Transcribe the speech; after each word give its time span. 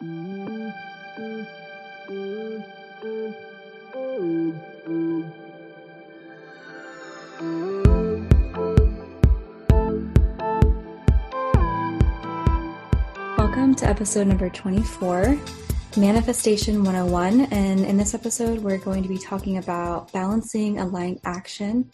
Welcome 0.00 0.72
to 13.74 13.88
episode 13.88 14.28
number 14.28 14.48
24, 14.50 15.36
Manifestation 15.96 16.84
101. 16.84 17.40
And 17.50 17.80
in 17.80 17.96
this 17.96 18.14
episode, 18.14 18.60
we're 18.60 18.78
going 18.78 19.02
to 19.02 19.08
be 19.08 19.18
talking 19.18 19.58
about 19.58 20.12
balancing 20.12 20.78
aligned 20.78 21.18
action 21.24 21.90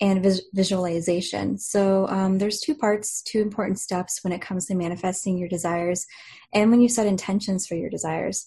and 0.00 0.22
vis- 0.22 0.42
visualization. 0.54 1.58
So 1.58 2.06
um, 2.08 2.38
there's 2.38 2.60
two 2.60 2.74
parts, 2.74 3.22
two 3.22 3.40
important 3.40 3.78
steps 3.78 4.20
when 4.22 4.32
it 4.32 4.40
comes 4.40 4.66
to 4.66 4.74
manifesting 4.74 5.38
your 5.38 5.48
desires 5.48 6.06
and 6.52 6.70
when 6.70 6.80
you 6.80 6.88
set 6.88 7.06
intentions 7.06 7.66
for 7.66 7.74
your 7.74 7.90
desires. 7.90 8.46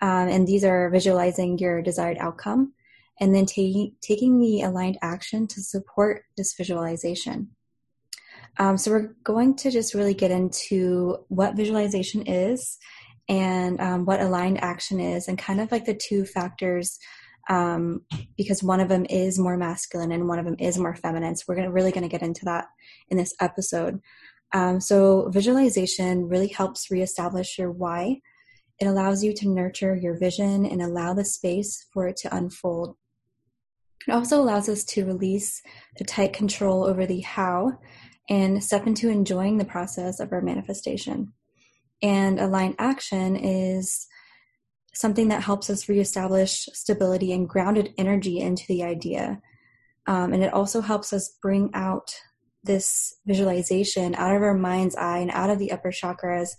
Um, 0.00 0.28
and 0.28 0.46
these 0.46 0.64
are 0.64 0.90
visualizing 0.90 1.58
your 1.58 1.82
desired 1.82 2.18
outcome 2.18 2.72
and 3.20 3.34
then 3.34 3.46
taking 3.46 3.94
taking 4.00 4.38
the 4.40 4.62
aligned 4.62 4.98
action 5.02 5.46
to 5.48 5.60
support 5.60 6.22
this 6.36 6.54
visualization. 6.54 7.48
Um, 8.58 8.76
so 8.76 8.90
we're 8.90 9.14
going 9.24 9.56
to 9.56 9.70
just 9.70 9.94
really 9.94 10.14
get 10.14 10.30
into 10.30 11.18
what 11.28 11.56
visualization 11.56 12.22
is 12.22 12.78
and 13.28 13.80
um, 13.80 14.04
what 14.04 14.20
aligned 14.20 14.62
action 14.62 15.00
is, 15.00 15.28
and 15.28 15.38
kind 15.38 15.60
of 15.60 15.70
like 15.70 15.84
the 15.84 15.94
two 15.94 16.24
factors 16.24 16.98
um, 17.48 18.02
because 18.36 18.62
one 18.62 18.80
of 18.80 18.88
them 18.88 19.06
is 19.08 19.38
more 19.38 19.56
masculine 19.56 20.12
and 20.12 20.28
one 20.28 20.38
of 20.38 20.44
them 20.44 20.56
is 20.58 20.78
more 20.78 20.94
feminine. 20.94 21.34
So 21.36 21.44
we're 21.48 21.56
gonna, 21.56 21.72
really 21.72 21.92
going 21.92 22.02
to 22.02 22.08
get 22.08 22.22
into 22.22 22.44
that 22.44 22.66
in 23.08 23.16
this 23.16 23.34
episode. 23.40 24.00
Um, 24.52 24.80
so 24.80 25.28
visualization 25.30 26.28
really 26.28 26.48
helps 26.48 26.90
reestablish 26.90 27.58
your 27.58 27.70
why. 27.70 28.20
It 28.78 28.86
allows 28.86 29.24
you 29.24 29.32
to 29.34 29.48
nurture 29.48 29.96
your 29.96 30.18
vision 30.18 30.64
and 30.64 30.80
allow 30.80 31.14
the 31.14 31.24
space 31.24 31.86
for 31.92 32.06
it 32.08 32.16
to 32.18 32.34
unfold. 32.34 32.96
It 34.06 34.12
also 34.12 34.40
allows 34.40 34.68
us 34.68 34.84
to 34.84 35.04
release 35.04 35.60
the 35.98 36.04
tight 36.04 36.32
control 36.32 36.84
over 36.84 37.04
the 37.04 37.20
how 37.20 37.78
and 38.30 38.62
step 38.62 38.86
into 38.86 39.08
enjoying 39.08 39.58
the 39.58 39.64
process 39.64 40.20
of 40.20 40.32
our 40.32 40.40
manifestation. 40.40 41.32
And 42.02 42.38
aligned 42.38 42.76
action 42.78 43.36
is 43.36 44.06
something 44.98 45.28
that 45.28 45.44
helps 45.44 45.70
us 45.70 45.88
reestablish 45.88 46.68
stability 46.72 47.32
and 47.32 47.48
grounded 47.48 47.94
energy 47.96 48.40
into 48.40 48.64
the 48.66 48.82
idea. 48.82 49.40
Um, 50.08 50.32
and 50.32 50.42
it 50.42 50.52
also 50.52 50.80
helps 50.80 51.12
us 51.12 51.38
bring 51.40 51.70
out 51.72 52.12
this 52.64 53.14
visualization 53.24 54.16
out 54.16 54.34
of 54.34 54.42
our 54.42 54.54
mind's 54.54 54.96
eye 54.96 55.18
and 55.18 55.30
out 55.30 55.50
of 55.50 55.60
the 55.60 55.70
upper 55.70 55.92
chakras 55.92 56.56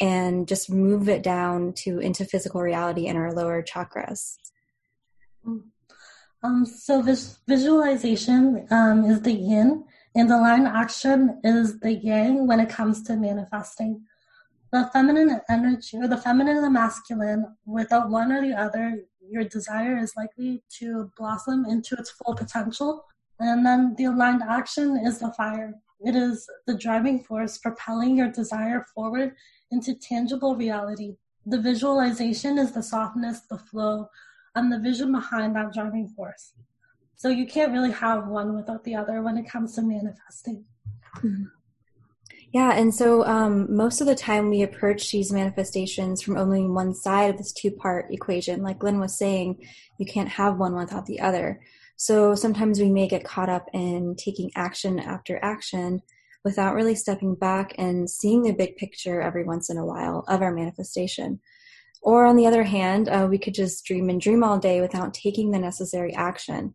and 0.00 0.46
just 0.46 0.70
move 0.70 1.08
it 1.08 1.22
down 1.22 1.72
to 1.76 1.98
into 1.98 2.26
physical 2.26 2.60
reality 2.60 3.06
in 3.06 3.16
our 3.16 3.32
lower 3.32 3.62
chakras. 3.62 4.36
Um, 6.42 6.66
so 6.66 7.00
vis- 7.00 7.38
visualization 7.48 8.66
um, 8.70 9.06
is 9.06 9.22
the 9.22 9.32
yin, 9.32 9.84
and 10.14 10.28
the 10.28 10.36
aligned 10.36 10.68
action 10.68 11.40
is 11.42 11.80
the 11.80 11.94
yang 11.94 12.46
when 12.46 12.60
it 12.60 12.68
comes 12.68 13.02
to 13.04 13.16
manifesting 13.16 14.02
the 14.72 14.88
feminine 14.92 15.40
energy 15.48 15.96
or 15.96 16.08
the 16.08 16.16
feminine 16.16 16.56
and 16.56 16.64
the 16.64 16.70
masculine 16.70 17.56
without 17.66 18.10
one 18.10 18.32
or 18.32 18.42
the 18.42 18.54
other 18.54 19.02
your 19.30 19.44
desire 19.44 19.96
is 19.98 20.14
likely 20.16 20.62
to 20.78 21.10
blossom 21.16 21.64
into 21.66 21.94
its 21.96 22.10
full 22.10 22.34
potential. 22.34 23.04
And 23.38 23.64
then 23.64 23.94
the 23.96 24.04
aligned 24.04 24.42
action 24.42 24.98
is 25.04 25.18
the 25.18 25.32
fire. 25.32 25.74
It 26.00 26.14
is 26.14 26.48
the 26.66 26.76
driving 26.76 27.22
force 27.24 27.58
propelling 27.58 28.16
your 28.16 28.30
desire 28.30 28.86
forward 28.94 29.34
into 29.70 29.94
tangible 29.94 30.56
reality. 30.56 31.16
The 31.46 31.60
visualization 31.60 32.58
is 32.58 32.72
the 32.72 32.82
softness 32.82 33.40
the 33.40 33.58
flow 33.58 34.08
and 34.54 34.72
the 34.72 34.78
vision 34.78 35.12
behind 35.12 35.56
that 35.56 35.72
driving 35.72 36.08
force. 36.08 36.52
So 37.16 37.28
you 37.28 37.46
can't 37.46 37.72
really 37.72 37.92
have 37.92 38.28
one 38.28 38.54
without 38.54 38.84
the 38.84 38.94
other 38.94 39.22
when 39.22 39.36
it 39.36 39.48
comes 39.48 39.74
to 39.74 39.82
manifesting. 39.82 40.64
Mm-hmm. 41.16 41.44
Yeah, 42.52 42.72
and 42.72 42.94
so 42.94 43.24
um, 43.26 43.74
most 43.74 44.00
of 44.00 44.06
the 44.06 44.14
time 44.14 44.48
we 44.48 44.62
approach 44.62 45.10
these 45.10 45.32
manifestations 45.32 46.22
from 46.22 46.38
only 46.38 46.62
one 46.62 46.94
side 46.94 47.30
of 47.30 47.36
this 47.36 47.52
two 47.52 47.70
part 47.70 48.06
equation. 48.10 48.62
Like 48.62 48.82
Lynn 48.82 49.00
was 49.00 49.18
saying, 49.18 49.58
you 49.98 50.06
can't 50.06 50.30
have 50.30 50.56
one 50.56 50.74
without 50.74 51.04
the 51.04 51.20
other. 51.20 51.60
So 51.96 52.34
sometimes 52.34 52.80
we 52.80 52.90
may 52.90 53.06
get 53.06 53.24
caught 53.24 53.50
up 53.50 53.66
in 53.74 54.14
taking 54.16 54.50
action 54.54 54.98
after 54.98 55.38
action 55.42 56.00
without 56.42 56.74
really 56.74 56.94
stepping 56.94 57.34
back 57.34 57.74
and 57.76 58.08
seeing 58.08 58.42
the 58.42 58.52
big 58.52 58.76
picture 58.76 59.20
every 59.20 59.44
once 59.44 59.68
in 59.68 59.76
a 59.76 59.84
while 59.84 60.24
of 60.28 60.40
our 60.40 60.54
manifestation. 60.54 61.40
Or 62.00 62.24
on 62.24 62.36
the 62.36 62.46
other 62.46 62.62
hand, 62.62 63.08
uh, 63.08 63.26
we 63.28 63.38
could 63.38 63.54
just 63.54 63.84
dream 63.84 64.08
and 64.08 64.20
dream 64.20 64.42
all 64.42 64.58
day 64.58 64.80
without 64.80 65.12
taking 65.12 65.50
the 65.50 65.58
necessary 65.58 66.14
action. 66.14 66.72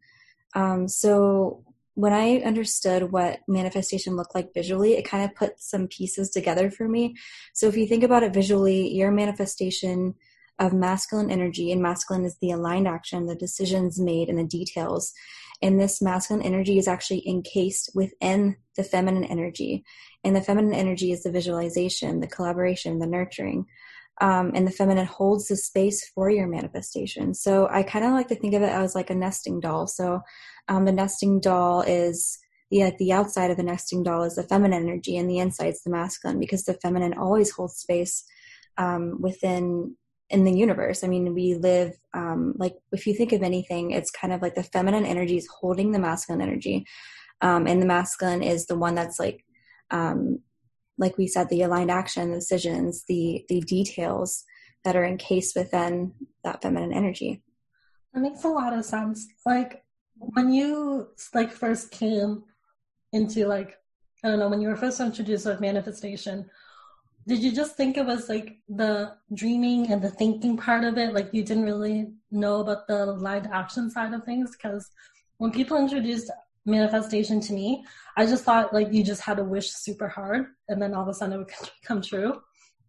Um, 0.54 0.88
so 0.88 1.64
when 1.96 2.14
I 2.14 2.38
understood 2.38 3.12
what 3.12 3.40
manifestation 3.48 4.16
looked 4.16 4.36
like 4.36 4.54
visually, 4.54 4.94
it 4.94 5.04
kind 5.04 5.24
of 5.24 5.36
put 5.36 5.60
some 5.60 5.88
pieces 5.88 6.30
together 6.30 6.72
for 6.72 6.88
me. 6.88 7.16
So 7.54 7.68
if 7.68 7.78
you 7.78 7.88
think 7.88 8.04
about 8.04 8.24
it 8.24 8.34
visually, 8.34 8.90
your 8.90 9.12
manifestation 9.12 10.16
of 10.60 10.74
masculine 10.74 11.32
energy, 11.32 11.72
and 11.72 11.82
masculine 11.82 12.26
is 12.26 12.38
the 12.42 12.52
aligned 12.52 12.88
action, 12.88 13.26
the 13.26 13.36
decisions 13.36 14.00
made, 14.00 14.30
and 14.30 14.38
the 14.38 14.44
details. 14.44 15.14
And 15.62 15.80
this 15.80 16.02
masculine 16.02 16.46
energy 16.46 16.78
is 16.78 16.88
actually 16.88 17.28
encased 17.28 17.92
within 17.96 18.58
the 18.76 18.84
feminine 18.84 19.24
energy. 19.24 19.84
And 20.24 20.36
the 20.36 20.42
feminine 20.42 20.74
energy 20.74 21.12
is 21.12 21.24
the 21.24 21.32
visualization, 21.32 22.20
the 22.20 22.28
collaboration, 22.28 23.00
the 23.00 23.08
nurturing. 23.08 23.66
Um, 24.22 24.52
and 24.54 24.68
the 24.68 24.72
feminine 24.72 25.08
holds 25.08 25.48
the 25.48 25.56
space 25.56 26.08
for 26.14 26.30
your 26.30 26.48
manifestation. 26.48 27.34
So 27.34 27.68
I 27.72 27.82
kind 27.82 28.06
of 28.06 28.12
like 28.12 28.28
to 28.28 28.36
think 28.36 28.54
of 28.54 28.62
it 28.62 28.70
as 28.70 28.94
like 28.94 29.10
a 29.10 29.16
nesting 29.16 29.60
doll. 29.60 29.88
So 29.88 30.22
um, 30.68 30.86
the 30.86 30.92
nesting 30.92 31.40
doll 31.40 31.82
is 31.82 32.38
the 32.74 32.92
the 32.98 33.12
outside 33.12 33.52
of 33.52 33.58
the 33.58 33.64
nesting 33.64 34.04
doll 34.04 34.24
is 34.24 34.36
the 34.36 34.44
feminine 34.44 34.84
energy, 34.84 35.18
and 35.18 35.30
the 35.30 35.40
inside 35.40 35.70
is 35.70 35.82
the 35.84 35.92
masculine 35.92 36.40
because 36.40 36.64
the 36.64 36.74
feminine 36.76 37.14
always 37.14 37.52
holds 37.52 37.76
space 37.76 38.24
um, 38.78 39.22
within 39.22 39.96
in 40.30 40.44
the 40.44 40.54
universe. 40.54 41.04
I 41.04 41.08
mean, 41.08 41.34
we 41.34 41.56
live 41.56 41.94
um, 42.14 42.54
like 42.58 42.76
if 42.92 43.06
you 43.06 43.14
think 43.14 43.32
of 43.32 43.44
anything, 43.44 43.92
it's 43.92 44.10
kind 44.10 44.34
of 44.34 44.42
like 44.42 44.56
the 44.56 44.64
feminine 44.64 45.06
energy 45.06 45.38
is 45.38 45.48
holding 45.48 45.92
the 45.92 46.00
masculine 46.00 46.42
energy, 46.42 46.86
um, 47.42 47.68
and 47.68 47.82
the 47.82 47.86
masculine 47.86 48.42
is 48.42 48.66
the 48.66 48.78
one 48.78 48.96
that's 48.96 49.20
like 49.20 49.46
um, 49.92 50.40
like 50.98 51.18
we 51.18 51.28
said, 51.28 51.50
the 51.50 51.62
aligned 51.64 51.92
action, 51.92 52.32
the 52.32 52.38
decisions, 52.38 53.04
the 53.08 53.46
the 53.50 53.62
details 53.62 54.44
that 54.84 54.96
are 54.96 55.06
encased 55.06 55.56
within 55.56 56.14
that 56.44 56.62
feminine 56.62 56.94
energy. 56.94 57.42
That 58.14 58.22
makes 58.22 58.44
a 58.44 58.50
lot 58.50 58.74
of 58.74 58.86
sense. 58.86 59.28
Like 59.46 59.84
when 60.18 60.52
you 60.52 61.10
like 61.34 61.52
first 61.52 61.92
came 61.92 62.44
into 63.12 63.48
like 63.48 63.78
I 64.24 64.30
don't 64.30 64.40
know 64.40 64.50
when 64.50 64.62
you 64.62 64.70
were 64.70 64.76
first 64.76 65.00
introduced 65.00 65.46
with 65.46 65.60
manifestation, 65.60 66.50
did 67.28 67.40
you 67.40 67.52
just 67.52 67.76
think 67.76 67.98
it 67.98 68.06
was 68.06 68.30
like 68.30 68.58
the 68.70 69.16
dreaming 69.34 69.92
and 69.92 70.02
the 70.02 70.10
thinking 70.10 70.58
part 70.58 70.84
of 70.84 70.98
it? 70.98 71.14
Like 71.14 71.34
you 71.34 71.44
didn't 71.44 71.66
really 71.66 72.12
know 72.32 72.62
about 72.62 72.88
the 72.88 73.06
aligned 73.06 73.48
action 73.52 73.90
side 73.90 74.14
of 74.14 74.24
things? 74.24 74.52
Because 74.52 74.90
when 75.38 75.52
people 75.52 75.78
introduced 75.78 76.30
manifestation 76.66 77.40
to 77.42 77.54
me, 77.54 77.86
I 78.18 78.26
just 78.26 78.44
thought 78.44 78.74
like 78.74 78.92
you 78.92 79.04
just 79.04 79.22
had 79.22 79.38
to 79.38 79.44
wish 79.44 79.72
super 79.72 80.08
hard 80.08 80.48
and 80.70 80.82
then 80.82 80.94
all 80.94 81.04
of 81.04 81.08
a 81.10 81.14
sudden 81.14 81.36
it 81.36 81.38
would 81.38 81.52
come 81.86 82.02
true. 82.02 82.42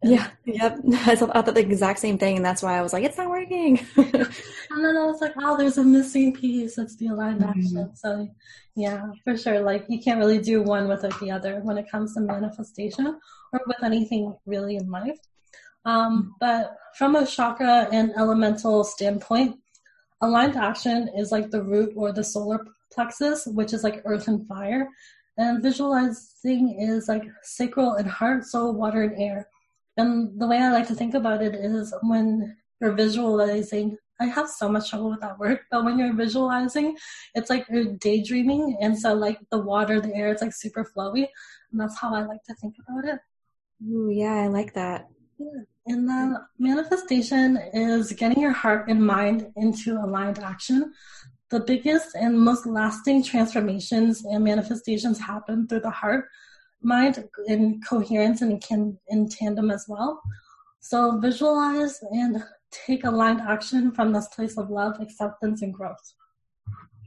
Yeah, 0.04 0.28
yep. 0.44 0.78
I 1.06 1.16
thought 1.16 1.46
the 1.46 1.60
exact 1.60 1.98
same 1.98 2.18
thing, 2.18 2.36
and 2.36 2.44
that's 2.44 2.62
why 2.62 2.76
I 2.76 2.82
was 2.82 2.92
like, 2.92 3.04
"It's 3.04 3.16
not 3.16 3.30
working." 3.30 3.78
and 3.96 4.84
then 4.84 4.96
I 4.96 5.06
was 5.06 5.20
like, 5.22 5.32
"Oh, 5.40 5.56
there's 5.56 5.78
a 5.78 5.84
missing 5.84 6.34
piece. 6.34 6.76
It's 6.76 6.96
the 6.96 7.06
aligned 7.06 7.40
mm-hmm. 7.40 7.58
action." 7.58 7.96
So, 7.96 8.28
yeah, 8.76 9.06
for 9.24 9.36
sure. 9.36 9.60
Like 9.60 9.86
you 9.88 10.02
can't 10.02 10.18
really 10.18 10.38
do 10.38 10.62
one 10.62 10.88
without 10.88 11.18
the 11.20 11.30
other 11.30 11.60
when 11.60 11.78
it 11.78 11.90
comes 11.90 12.14
to 12.14 12.20
manifestation 12.20 13.18
or 13.52 13.60
with 13.66 13.82
anything 13.82 14.36
really 14.44 14.76
in 14.76 14.90
life. 14.90 15.18
Um, 15.86 15.94
mm-hmm. 15.94 16.28
but 16.38 16.76
from 16.98 17.16
a 17.16 17.26
chakra 17.26 17.88
and 17.90 18.12
elemental 18.16 18.84
standpoint, 18.84 19.56
aligned 20.20 20.56
action 20.56 21.08
is 21.16 21.32
like 21.32 21.50
the 21.50 21.62
root 21.62 21.94
or 21.96 22.12
the 22.12 22.24
solar 22.24 22.66
plexus, 22.94 23.46
which 23.46 23.72
is 23.72 23.84
like 23.84 24.02
earth 24.04 24.28
and 24.28 24.46
fire. 24.46 24.88
And 25.36 25.62
visualizing 25.62 26.78
is 26.78 27.08
like 27.08 27.24
sacral 27.42 27.94
and 27.94 28.08
heart, 28.08 28.44
soul, 28.44 28.72
water, 28.72 29.02
and 29.02 29.20
air. 29.20 29.48
And 29.96 30.40
the 30.40 30.46
way 30.46 30.58
I 30.58 30.70
like 30.70 30.88
to 30.88 30.94
think 30.94 31.14
about 31.14 31.42
it 31.42 31.54
is 31.54 31.92
when 32.02 32.56
you're 32.80 32.92
visualizing, 32.92 33.96
I 34.20 34.26
have 34.26 34.48
so 34.48 34.68
much 34.68 34.90
trouble 34.90 35.10
with 35.10 35.20
that 35.20 35.38
word, 35.38 35.60
but 35.70 35.84
when 35.84 35.98
you're 35.98 36.14
visualizing, 36.14 36.96
it's 37.34 37.50
like 37.50 37.66
you're 37.68 37.94
daydreaming. 37.94 38.78
And 38.80 38.98
so, 38.98 39.14
like 39.14 39.38
the 39.50 39.58
water, 39.58 40.00
the 40.00 40.14
air, 40.14 40.30
it's 40.30 40.42
like 40.42 40.52
super 40.52 40.84
flowy. 40.84 41.26
And 41.72 41.80
that's 41.80 41.98
how 41.98 42.14
I 42.14 42.24
like 42.24 42.44
to 42.44 42.54
think 42.54 42.76
about 42.86 43.04
it. 43.04 43.18
Ooh, 43.88 44.10
yeah, 44.10 44.34
I 44.34 44.46
like 44.46 44.74
that. 44.74 45.08
Yeah. 45.38 45.62
And 45.86 46.08
then 46.08 46.36
manifestation 46.58 47.58
is 47.74 48.12
getting 48.12 48.40
your 48.40 48.52
heart 48.52 48.88
and 48.88 49.04
mind 49.04 49.52
into 49.56 49.98
aligned 49.98 50.38
action. 50.38 50.92
The 51.54 51.60
biggest 51.60 52.16
and 52.16 52.36
most 52.36 52.66
lasting 52.66 53.22
transformations 53.22 54.24
and 54.24 54.42
manifestations 54.42 55.20
happen 55.20 55.68
through 55.68 55.82
the 55.82 55.90
heart, 55.90 56.24
mind 56.82 57.28
in 57.46 57.80
coherence 57.88 58.42
and 58.42 58.60
can 58.60 58.98
in 59.06 59.28
tandem 59.28 59.70
as 59.70 59.84
well. 59.86 60.20
So 60.80 61.20
visualize 61.20 62.00
and 62.10 62.42
take 62.72 63.04
aligned 63.04 63.40
action 63.40 63.92
from 63.92 64.12
this 64.12 64.26
place 64.34 64.58
of 64.58 64.68
love, 64.68 65.00
acceptance, 65.00 65.62
and 65.62 65.72
growth. 65.72 66.14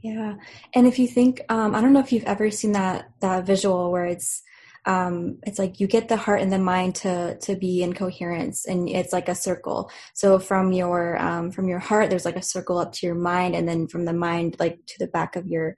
Yeah, 0.02 0.36
and 0.72 0.86
if 0.86 0.98
you 0.98 1.06
think, 1.06 1.42
um, 1.50 1.74
I 1.74 1.82
don't 1.82 1.92
know 1.92 2.00
if 2.00 2.10
you've 2.10 2.24
ever 2.24 2.50
seen 2.50 2.72
that 2.72 3.10
that 3.20 3.44
visual 3.44 3.92
where 3.92 4.06
it's 4.06 4.42
um, 4.88 5.38
it's 5.42 5.58
like 5.58 5.80
you 5.80 5.86
get 5.86 6.08
the 6.08 6.16
heart 6.16 6.40
and 6.40 6.50
the 6.50 6.58
mind 6.58 6.94
to 6.96 7.38
to 7.40 7.54
be 7.56 7.82
in 7.82 7.92
coherence, 7.92 8.64
and 8.64 8.88
it's 8.88 9.12
like 9.12 9.28
a 9.28 9.34
circle. 9.34 9.90
So 10.14 10.38
from 10.38 10.72
your 10.72 11.18
um, 11.18 11.50
from 11.52 11.68
your 11.68 11.78
heart, 11.78 12.08
there's 12.08 12.24
like 12.24 12.36
a 12.36 12.42
circle 12.42 12.78
up 12.78 12.92
to 12.94 13.06
your 13.06 13.14
mind, 13.14 13.54
and 13.54 13.68
then 13.68 13.86
from 13.86 14.06
the 14.06 14.14
mind, 14.14 14.56
like 14.58 14.78
to 14.86 14.98
the 14.98 15.06
back 15.06 15.36
of 15.36 15.46
your 15.46 15.76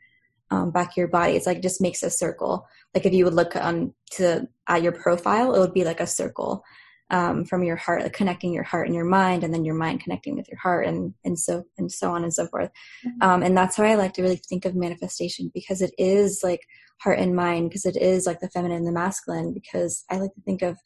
um, 0.52 0.70
back 0.70 0.90
of 0.90 0.96
your 0.96 1.08
body, 1.08 1.32
it's 1.34 1.46
like 1.46 1.60
just 1.60 1.80
makes 1.80 2.04
a 2.04 2.10
circle. 2.10 2.68
Like 2.94 3.04
if 3.04 3.12
you 3.12 3.24
would 3.24 3.34
look 3.34 3.56
on 3.56 3.94
to 4.12 4.48
at 4.68 4.82
your 4.82 4.92
profile, 4.92 5.54
it 5.54 5.58
would 5.58 5.74
be 5.74 5.84
like 5.84 6.00
a 6.00 6.06
circle 6.06 6.62
um, 7.10 7.44
from 7.44 7.64
your 7.64 7.76
heart, 7.76 8.02
like 8.02 8.12
connecting 8.12 8.52
your 8.52 8.62
heart 8.62 8.86
and 8.86 8.94
your 8.94 9.04
mind, 9.04 9.44
and 9.44 9.52
then 9.52 9.64
your 9.64 9.74
mind 9.74 10.00
connecting 10.00 10.36
with 10.36 10.48
your 10.48 10.58
heart, 10.58 10.86
and 10.86 11.14
and 11.24 11.38
so 11.38 11.64
and 11.78 11.90
so 11.90 12.12
on 12.12 12.22
and 12.22 12.32
so 12.32 12.46
forth. 12.46 12.70
Mm-hmm. 13.06 13.22
Um, 13.28 13.42
and 13.42 13.56
that's 13.56 13.76
how 13.76 13.84
I 13.84 13.94
like 13.94 14.12
to 14.14 14.22
really 14.22 14.40
think 14.48 14.64
of 14.64 14.74
manifestation 14.74 15.50
because 15.52 15.82
it 15.82 15.92
is 15.98 16.40
like 16.42 16.60
heart 17.00 17.18
and 17.18 17.34
mind, 17.34 17.70
because 17.70 17.86
it 17.86 17.96
is 17.96 18.26
like 18.26 18.40
the 18.40 18.50
feminine 18.50 18.78
and 18.78 18.86
the 18.86 18.92
masculine. 18.92 19.52
Because 19.52 20.04
I 20.10 20.16
like 20.16 20.34
to 20.34 20.40
think 20.42 20.62
of, 20.62 20.78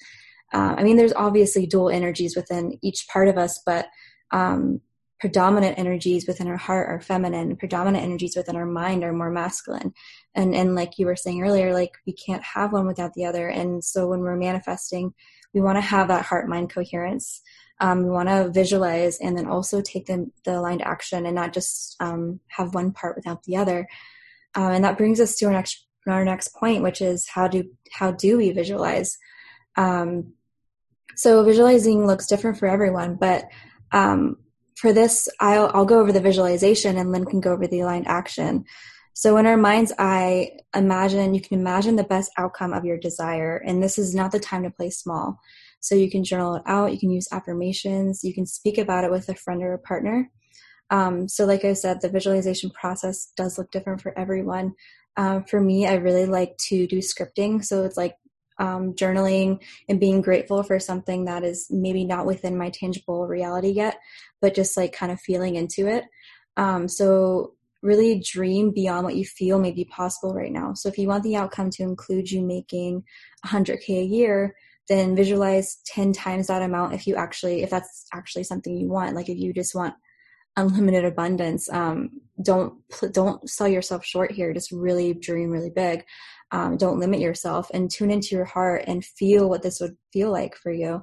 uh, 0.52 0.74
I 0.76 0.82
mean, 0.82 0.96
there's 0.96 1.12
obviously 1.12 1.66
dual 1.66 1.90
energies 1.90 2.36
within 2.36 2.78
each 2.82 3.06
part 3.08 3.28
of 3.28 3.36
us, 3.36 3.60
but 3.64 3.88
um, 4.30 4.80
predominant 5.20 5.78
energies 5.78 6.26
within 6.26 6.48
our 6.48 6.56
heart 6.56 6.88
are 6.88 7.00
feminine 7.00 7.56
predominant 7.56 8.04
energies 8.04 8.36
within 8.36 8.56
our 8.56 8.66
mind 8.66 9.02
are 9.02 9.12
more 9.12 9.30
masculine 9.30 9.90
and 10.34 10.54
and 10.54 10.74
like 10.74 10.98
you 10.98 11.06
were 11.06 11.16
saying 11.16 11.40
earlier 11.40 11.72
like 11.72 11.92
we 12.06 12.12
can't 12.12 12.42
have 12.42 12.72
one 12.72 12.86
without 12.86 13.14
the 13.14 13.24
other 13.24 13.48
and 13.48 13.82
so 13.82 14.06
when 14.06 14.20
we're 14.20 14.36
manifesting 14.36 15.14
we 15.54 15.60
want 15.60 15.76
to 15.76 15.82
have 15.82 16.08
that 16.08 16.24
heart 16.24 16.48
mind 16.48 16.70
coherence. 16.70 17.40
Um, 17.80 18.04
we 18.04 18.10
want 18.10 18.28
to 18.28 18.50
visualize 18.50 19.18
and 19.18 19.36
then 19.36 19.46
also 19.46 19.80
take 19.80 20.06
the, 20.06 20.30
the 20.44 20.58
aligned 20.58 20.82
action 20.82 21.26
and 21.26 21.34
not 21.34 21.52
just 21.52 21.96
um, 22.00 22.40
have 22.48 22.74
one 22.74 22.92
part 22.92 23.16
without 23.16 23.42
the 23.44 23.56
other. 23.56 23.88
Uh, 24.56 24.70
and 24.70 24.84
that 24.84 24.98
brings 24.98 25.20
us 25.20 25.36
to 25.36 25.46
our 25.46 25.52
next 25.52 25.86
our 26.06 26.24
next 26.24 26.54
point, 26.54 26.82
which 26.82 27.00
is 27.00 27.26
how 27.28 27.48
do 27.48 27.64
how 27.90 28.10
do 28.10 28.36
we 28.36 28.50
visualize? 28.50 29.16
Um, 29.76 30.34
so 31.16 31.42
visualizing 31.44 32.06
looks 32.06 32.26
different 32.26 32.58
for 32.58 32.68
everyone, 32.68 33.16
but 33.16 33.48
um, 33.92 34.36
for 34.76 34.92
this, 34.92 35.28
I'll, 35.40 35.70
I'll 35.72 35.84
go 35.84 36.00
over 36.00 36.12
the 36.12 36.20
visualization, 36.20 36.98
and 36.98 37.12
Lynn 37.12 37.24
can 37.24 37.40
go 37.40 37.52
over 37.52 37.66
the 37.66 37.80
aligned 37.80 38.08
action. 38.08 38.64
So 39.14 39.36
in 39.36 39.46
our 39.46 39.56
mind's 39.56 39.92
eye, 39.98 40.58
imagine 40.74 41.34
you 41.34 41.40
can 41.40 41.58
imagine 41.58 41.96
the 41.96 42.04
best 42.04 42.32
outcome 42.36 42.72
of 42.72 42.84
your 42.84 42.98
desire. 42.98 43.56
And 43.56 43.82
this 43.82 43.96
is 43.96 44.14
not 44.14 44.32
the 44.32 44.40
time 44.40 44.64
to 44.64 44.70
play 44.70 44.90
small. 44.90 45.38
So 45.80 45.94
you 45.94 46.10
can 46.10 46.24
journal 46.24 46.56
it 46.56 46.62
out, 46.66 46.92
you 46.92 46.98
can 46.98 47.10
use 47.10 47.28
affirmations, 47.30 48.24
you 48.24 48.34
can 48.34 48.46
speak 48.46 48.78
about 48.78 49.04
it 49.04 49.10
with 49.10 49.28
a 49.28 49.34
friend 49.34 49.62
or 49.62 49.74
a 49.74 49.78
partner. 49.78 50.30
Um, 50.90 51.28
so, 51.28 51.44
like 51.44 51.64
I 51.64 51.74
said, 51.74 52.00
the 52.00 52.08
visualization 52.08 52.70
process 52.70 53.32
does 53.36 53.58
look 53.58 53.70
different 53.70 54.00
for 54.00 54.16
everyone. 54.18 54.74
Um, 55.16 55.44
for 55.44 55.60
me, 55.60 55.86
I 55.86 55.94
really 55.94 56.26
like 56.26 56.56
to 56.68 56.86
do 56.86 56.98
scripting. 56.98 57.64
So 57.64 57.84
it's 57.84 57.96
like 57.96 58.16
um, 58.58 58.94
journaling 58.94 59.62
and 59.88 60.00
being 60.00 60.20
grateful 60.20 60.62
for 60.62 60.78
something 60.78 61.24
that 61.24 61.44
is 61.44 61.66
maybe 61.70 62.04
not 62.04 62.26
within 62.26 62.56
my 62.56 62.70
tangible 62.70 63.26
reality 63.26 63.70
yet, 63.70 63.98
but 64.40 64.54
just 64.54 64.76
like 64.76 64.92
kind 64.92 65.12
of 65.12 65.20
feeling 65.20 65.56
into 65.56 65.86
it. 65.86 66.04
Um, 66.56 66.88
so 66.88 67.54
really 67.84 68.18
dream 68.18 68.72
beyond 68.72 69.04
what 69.04 69.14
you 69.14 69.24
feel 69.24 69.58
may 69.58 69.70
be 69.70 69.84
possible 69.84 70.34
right 70.34 70.50
now. 70.50 70.72
So 70.72 70.88
if 70.88 70.98
you 70.98 71.06
want 71.06 71.22
the 71.22 71.36
outcome 71.36 71.70
to 71.70 71.82
include 71.82 72.30
you 72.30 72.40
making 72.40 73.04
100k 73.46 74.00
a 74.00 74.04
year, 74.04 74.56
then 74.88 75.14
visualize 75.14 75.78
10 75.86 76.12
times 76.12 76.46
that 76.46 76.62
amount 76.62 76.94
if 76.94 77.06
you 77.06 77.14
actually 77.14 77.62
if 77.62 77.70
that's 77.70 78.06
actually 78.12 78.44
something 78.44 78.76
you 78.76 78.88
want. 78.88 79.14
Like 79.14 79.28
if 79.28 79.38
you 79.38 79.52
just 79.52 79.74
want 79.74 79.94
unlimited 80.56 81.04
abundance, 81.04 81.68
um, 81.70 82.20
don't 82.42 82.74
don't 83.12 83.48
sell 83.48 83.68
yourself 83.68 84.04
short 84.04 84.32
here. 84.32 84.52
Just 84.54 84.72
really 84.72 85.12
dream 85.14 85.50
really 85.50 85.70
big. 85.70 86.04
Um, 86.50 86.76
don't 86.76 87.00
limit 87.00 87.20
yourself 87.20 87.70
and 87.74 87.90
tune 87.90 88.10
into 88.10 88.34
your 88.34 88.44
heart 88.44 88.84
and 88.86 89.04
feel 89.04 89.48
what 89.48 89.62
this 89.62 89.80
would 89.80 89.96
feel 90.12 90.30
like 90.30 90.56
for 90.56 90.72
you. 90.72 91.02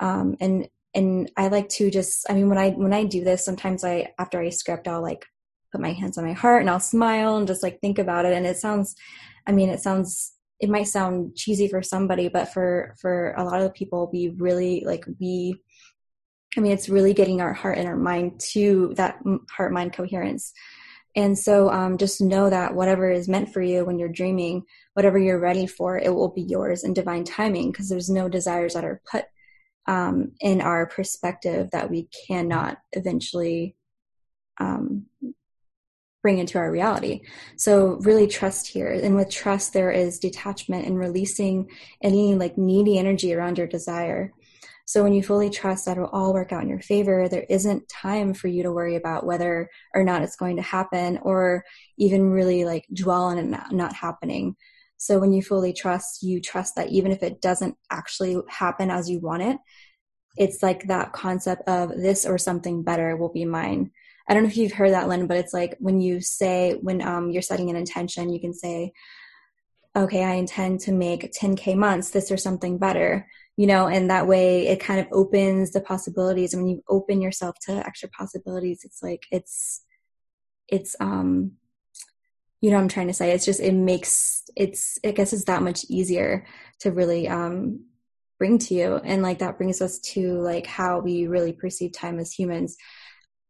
Um, 0.00 0.36
and 0.40 0.68
and 0.94 1.30
I 1.36 1.48
like 1.48 1.68
to 1.70 1.90
just 1.90 2.28
I 2.30 2.34
mean 2.34 2.48
when 2.48 2.58
I 2.58 2.70
when 2.70 2.94
I 2.94 3.04
do 3.04 3.24
this 3.24 3.44
sometimes 3.44 3.84
I 3.84 4.12
after 4.18 4.40
I 4.40 4.48
script 4.50 4.88
I'll 4.88 5.02
like 5.02 5.26
put 5.74 5.80
my 5.80 5.92
hands 5.92 6.16
on 6.16 6.24
my 6.24 6.32
heart 6.32 6.60
and 6.60 6.70
I'll 6.70 6.78
smile 6.78 7.36
and 7.36 7.48
just 7.48 7.64
like 7.64 7.80
think 7.80 7.98
about 7.98 8.24
it. 8.24 8.32
And 8.32 8.46
it 8.46 8.56
sounds, 8.56 8.94
I 9.44 9.50
mean, 9.50 9.68
it 9.68 9.80
sounds, 9.80 10.32
it 10.60 10.70
might 10.70 10.86
sound 10.86 11.34
cheesy 11.34 11.66
for 11.66 11.82
somebody, 11.82 12.28
but 12.28 12.52
for, 12.52 12.94
for 13.00 13.34
a 13.36 13.42
lot 13.42 13.60
of 13.60 13.74
people, 13.74 14.08
we 14.12 14.28
really 14.38 14.84
like, 14.86 15.04
we, 15.18 15.60
I 16.56 16.60
mean, 16.60 16.70
it's 16.70 16.88
really 16.88 17.12
getting 17.12 17.40
our 17.40 17.52
heart 17.52 17.76
and 17.76 17.88
our 17.88 17.96
mind 17.96 18.38
to 18.52 18.94
that 18.96 19.18
heart 19.50 19.72
mind 19.72 19.94
coherence. 19.94 20.52
And 21.16 21.36
so 21.36 21.70
um, 21.70 21.98
just 21.98 22.20
know 22.20 22.48
that 22.50 22.74
whatever 22.74 23.10
is 23.10 23.28
meant 23.28 23.52
for 23.52 23.62
you 23.62 23.84
when 23.84 23.98
you're 23.98 24.08
dreaming, 24.08 24.62
whatever 24.94 25.18
you're 25.18 25.40
ready 25.40 25.66
for, 25.66 25.98
it 25.98 26.14
will 26.14 26.30
be 26.30 26.42
yours 26.42 26.84
in 26.84 26.94
divine 26.94 27.24
timing 27.24 27.72
because 27.72 27.88
there's 27.88 28.10
no 28.10 28.28
desires 28.28 28.74
that 28.74 28.84
are 28.84 29.02
put 29.10 29.24
um, 29.86 30.32
in 30.40 30.60
our 30.60 30.86
perspective 30.86 31.70
that 31.72 31.90
we 31.90 32.08
cannot 32.28 32.78
eventually 32.92 33.76
um, 34.58 35.06
bring 36.24 36.38
into 36.38 36.56
our 36.56 36.72
reality. 36.72 37.20
So 37.58 37.98
really 38.00 38.26
trust 38.26 38.66
here. 38.66 38.90
And 38.90 39.14
with 39.14 39.28
trust, 39.28 39.74
there 39.74 39.90
is 39.90 40.18
detachment 40.18 40.86
and 40.86 40.98
releasing 40.98 41.68
any 42.02 42.34
like 42.34 42.56
needy 42.56 42.96
energy 42.96 43.34
around 43.34 43.58
your 43.58 43.66
desire. 43.66 44.32
So 44.86 45.02
when 45.02 45.12
you 45.12 45.22
fully 45.22 45.50
trust 45.50 45.84
that 45.84 45.98
it'll 45.98 46.08
all 46.08 46.32
work 46.32 46.50
out 46.50 46.62
in 46.62 46.70
your 46.70 46.80
favor, 46.80 47.28
there 47.28 47.44
isn't 47.50 47.90
time 47.90 48.32
for 48.32 48.48
you 48.48 48.62
to 48.62 48.72
worry 48.72 48.96
about 48.96 49.26
whether 49.26 49.68
or 49.94 50.02
not 50.02 50.22
it's 50.22 50.36
going 50.36 50.56
to 50.56 50.62
happen 50.62 51.18
or 51.20 51.62
even 51.98 52.30
really 52.30 52.64
like 52.64 52.86
dwell 52.90 53.24
on 53.24 53.36
it 53.36 53.44
not, 53.44 53.72
not 53.72 53.92
happening. 53.94 54.56
So 54.96 55.18
when 55.18 55.34
you 55.34 55.42
fully 55.42 55.74
trust, 55.74 56.22
you 56.22 56.40
trust 56.40 56.76
that 56.76 56.88
even 56.88 57.12
if 57.12 57.22
it 57.22 57.42
doesn't 57.42 57.76
actually 57.90 58.38
happen 58.48 58.90
as 58.90 59.10
you 59.10 59.20
want 59.20 59.42
it, 59.42 59.58
it's 60.38 60.62
like 60.62 60.84
that 60.84 61.12
concept 61.12 61.68
of 61.68 61.90
this 61.90 62.24
or 62.24 62.38
something 62.38 62.82
better 62.82 63.14
will 63.14 63.32
be 63.32 63.44
mine. 63.44 63.90
I 64.28 64.34
don't 64.34 64.42
know 64.42 64.48
if 64.48 64.56
you've 64.56 64.72
heard 64.72 64.92
that, 64.92 65.08
Lynn, 65.08 65.26
but 65.26 65.36
it's 65.36 65.52
like 65.52 65.76
when 65.80 66.00
you 66.00 66.20
say, 66.20 66.74
when 66.80 67.02
um, 67.02 67.30
you're 67.30 67.42
setting 67.42 67.70
an 67.70 67.76
intention, 67.76 68.32
you 68.32 68.40
can 68.40 68.54
say, 68.54 68.92
okay, 69.96 70.24
I 70.24 70.32
intend 70.34 70.80
to 70.80 70.92
make 70.92 71.32
10K 71.32 71.76
months, 71.76 72.10
this 72.10 72.32
or 72.32 72.36
something 72.36 72.78
better, 72.78 73.28
you 73.56 73.66
know, 73.66 73.86
and 73.86 74.10
that 74.10 74.26
way 74.26 74.66
it 74.66 74.80
kind 74.80 74.98
of 74.98 75.06
opens 75.12 75.72
the 75.72 75.80
possibilities. 75.80 76.52
And 76.52 76.62
when 76.62 76.70
you 76.70 76.82
open 76.88 77.20
yourself 77.20 77.56
to 77.66 77.72
extra 77.72 78.08
possibilities, 78.08 78.80
it's 78.84 79.02
like, 79.02 79.26
it's, 79.30 79.82
it's, 80.68 80.96
um, 81.00 81.52
you 82.60 82.70
know 82.70 82.78
I'm 82.78 82.88
trying 82.88 83.08
to 83.08 83.14
say? 83.14 83.32
It's 83.32 83.44
just, 83.44 83.60
it 83.60 83.74
makes, 83.74 84.42
it's, 84.56 84.98
I 85.04 85.10
guess 85.10 85.34
it's 85.34 85.44
that 85.44 85.62
much 85.62 85.84
easier 85.90 86.46
to 86.80 86.90
really, 86.90 87.28
um, 87.28 87.84
bring 88.38 88.58
to 88.58 88.74
you. 88.74 88.96
And 88.96 89.22
like 89.22 89.38
that 89.40 89.58
brings 89.58 89.80
us 89.80 89.98
to 90.00 90.40
like 90.40 90.66
how 90.66 91.00
we 91.00 91.26
really 91.26 91.52
perceive 91.52 91.92
time 91.92 92.18
as 92.18 92.32
humans 92.32 92.76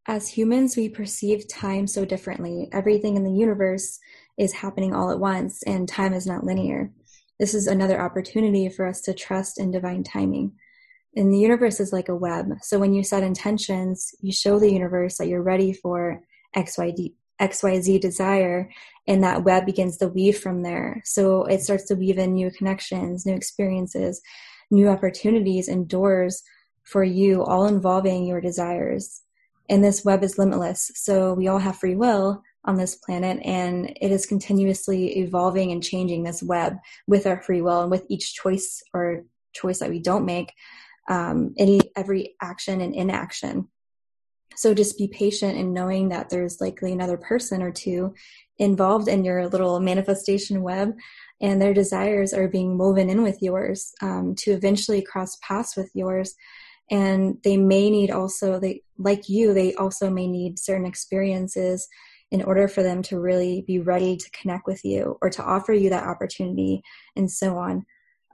as 0.06 0.28
humans, 0.28 0.76
we 0.76 0.88
perceive 0.88 1.48
time 1.48 1.86
so 1.86 2.04
differently. 2.04 2.68
Everything 2.72 3.16
in 3.16 3.24
the 3.24 3.32
universe 3.32 3.98
is 4.36 4.52
happening 4.52 4.94
all 4.94 5.10
at 5.10 5.18
once, 5.18 5.62
and 5.62 5.88
time 5.88 6.12
is 6.12 6.26
not 6.26 6.44
linear. 6.44 6.92
This 7.40 7.54
is 7.54 7.66
another 7.66 8.00
opportunity 8.00 8.68
for 8.68 8.86
us 8.86 9.00
to 9.02 9.14
trust 9.14 9.58
in 9.58 9.70
divine 9.70 10.04
timing. 10.04 10.52
And 11.16 11.32
the 11.32 11.38
universe 11.38 11.80
is 11.80 11.92
like 11.92 12.08
a 12.08 12.16
web. 12.16 12.46
So 12.60 12.78
when 12.78 12.92
you 12.92 13.02
set 13.02 13.22
intentions, 13.22 14.14
you 14.20 14.30
show 14.30 14.58
the 14.58 14.72
universe 14.72 15.16
that 15.16 15.28
you're 15.28 15.42
ready 15.42 15.72
for 15.72 16.20
XYZ, 16.54 17.14
XYZ 17.40 18.00
desire, 18.00 18.70
and 19.06 19.24
that 19.24 19.44
web 19.44 19.64
begins 19.64 19.96
to 19.98 20.08
weave 20.08 20.38
from 20.38 20.62
there. 20.62 21.00
So 21.04 21.44
it 21.44 21.62
starts 21.62 21.86
to 21.86 21.94
weave 21.94 22.18
in 22.18 22.34
new 22.34 22.50
connections, 22.50 23.24
new 23.24 23.34
experiences, 23.34 24.20
new 24.70 24.88
opportunities, 24.88 25.68
and 25.68 25.88
doors 25.88 26.42
for 26.82 27.04
you, 27.04 27.42
all 27.42 27.66
involving 27.66 28.26
your 28.26 28.40
desires 28.42 29.23
and 29.68 29.82
this 29.82 30.04
web 30.04 30.22
is 30.22 30.38
limitless. 30.38 30.90
So 30.94 31.34
we 31.34 31.48
all 31.48 31.58
have 31.58 31.78
free 31.78 31.96
will 31.96 32.42
on 32.64 32.76
this 32.76 32.96
planet, 32.96 33.40
and 33.44 33.90
it 34.00 34.10
is 34.10 34.26
continuously 34.26 35.18
evolving 35.18 35.72
and 35.72 35.82
changing 35.82 36.22
this 36.22 36.42
web 36.42 36.76
with 37.06 37.26
our 37.26 37.42
free 37.42 37.60
will 37.60 37.82
and 37.82 37.90
with 37.90 38.04
each 38.08 38.34
choice 38.34 38.82
or 38.92 39.24
choice 39.52 39.78
that 39.78 39.90
we 39.90 40.00
don't 40.00 40.24
make, 40.24 40.52
um, 41.08 41.54
any 41.58 41.80
every 41.96 42.34
action 42.40 42.80
and 42.80 42.94
inaction. 42.94 43.68
So 44.56 44.72
just 44.72 44.98
be 44.98 45.08
patient 45.08 45.58
and 45.58 45.74
knowing 45.74 46.10
that 46.10 46.30
there's 46.30 46.60
likely 46.60 46.92
another 46.92 47.16
person 47.16 47.62
or 47.62 47.72
two 47.72 48.14
involved 48.58 49.08
in 49.08 49.24
your 49.24 49.48
little 49.48 49.80
manifestation 49.80 50.62
web 50.62 50.94
and 51.40 51.60
their 51.60 51.74
desires 51.74 52.32
are 52.32 52.48
being 52.48 52.78
woven 52.78 53.10
in 53.10 53.22
with 53.22 53.42
yours 53.42 53.92
um, 54.00 54.34
to 54.36 54.52
eventually 54.52 55.02
cross 55.02 55.36
paths 55.42 55.76
with 55.76 55.90
yours 55.94 56.34
and 56.90 57.38
they 57.44 57.56
may 57.56 57.90
need 57.90 58.10
also 58.10 58.58
they 58.58 58.82
like 58.98 59.28
you 59.28 59.54
they 59.54 59.74
also 59.74 60.10
may 60.10 60.26
need 60.26 60.58
certain 60.58 60.86
experiences 60.86 61.88
in 62.30 62.42
order 62.42 62.66
for 62.66 62.82
them 62.82 63.02
to 63.02 63.20
really 63.20 63.62
be 63.66 63.78
ready 63.78 64.16
to 64.16 64.30
connect 64.30 64.66
with 64.66 64.84
you 64.84 65.16
or 65.22 65.30
to 65.30 65.42
offer 65.42 65.72
you 65.72 65.90
that 65.90 66.06
opportunity 66.06 66.82
and 67.16 67.30
so 67.30 67.56
on 67.56 67.84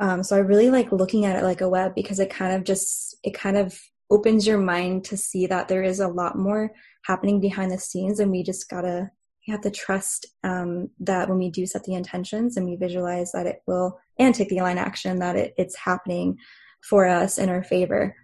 Um, 0.01 0.23
so 0.23 0.35
I 0.35 0.41
really 0.41 0.71
like 0.71 0.93
looking 0.93 1.27
at 1.27 1.37
it 1.37 1.45
like 1.45 1.61
a 1.61 1.69
web 1.69 1.95
because 1.95 2.19
it 2.21 2.31
kind 2.31 2.55
of 2.55 2.65
just 2.65 3.17
it 3.23 3.35
kind 3.35 3.57
of 3.57 3.79
opens 4.11 4.47
your 4.47 4.59
mind 4.59 5.05
to 5.05 5.17
see 5.17 5.47
that 5.47 5.69
there 5.69 5.83
is 5.83 6.01
a 6.01 6.09
lot 6.09 6.37
more 6.37 6.73
happening 7.05 7.41
behind 7.41 7.71
the 7.71 7.79
scenes, 7.79 8.19
and 8.19 8.31
we 8.31 8.43
just 8.43 8.69
gotta 8.69 9.11
you 9.47 9.53
have 9.53 9.63
to 9.63 9.71
trust 9.71 10.27
um, 10.45 10.91
that 10.99 11.29
when 11.29 11.39
we 11.39 11.51
do 11.51 11.67
set 11.67 11.85
the 11.85 11.95
intentions 11.95 12.57
and 12.57 12.67
we 12.67 12.77
visualize 12.77 13.33
that 13.33 13.47
it 13.47 13.63
will 13.67 13.99
and 14.19 14.35
take 14.35 14.49
the 14.49 14.59
aligned 14.59 14.79
action 14.79 15.19
that 15.19 15.37
it, 15.37 15.55
it's 15.57 15.77
happening 15.77 16.37
for 16.83 17.07
us 17.07 17.39
in 17.39 17.49
our 17.49 17.63
favor. 17.63 18.15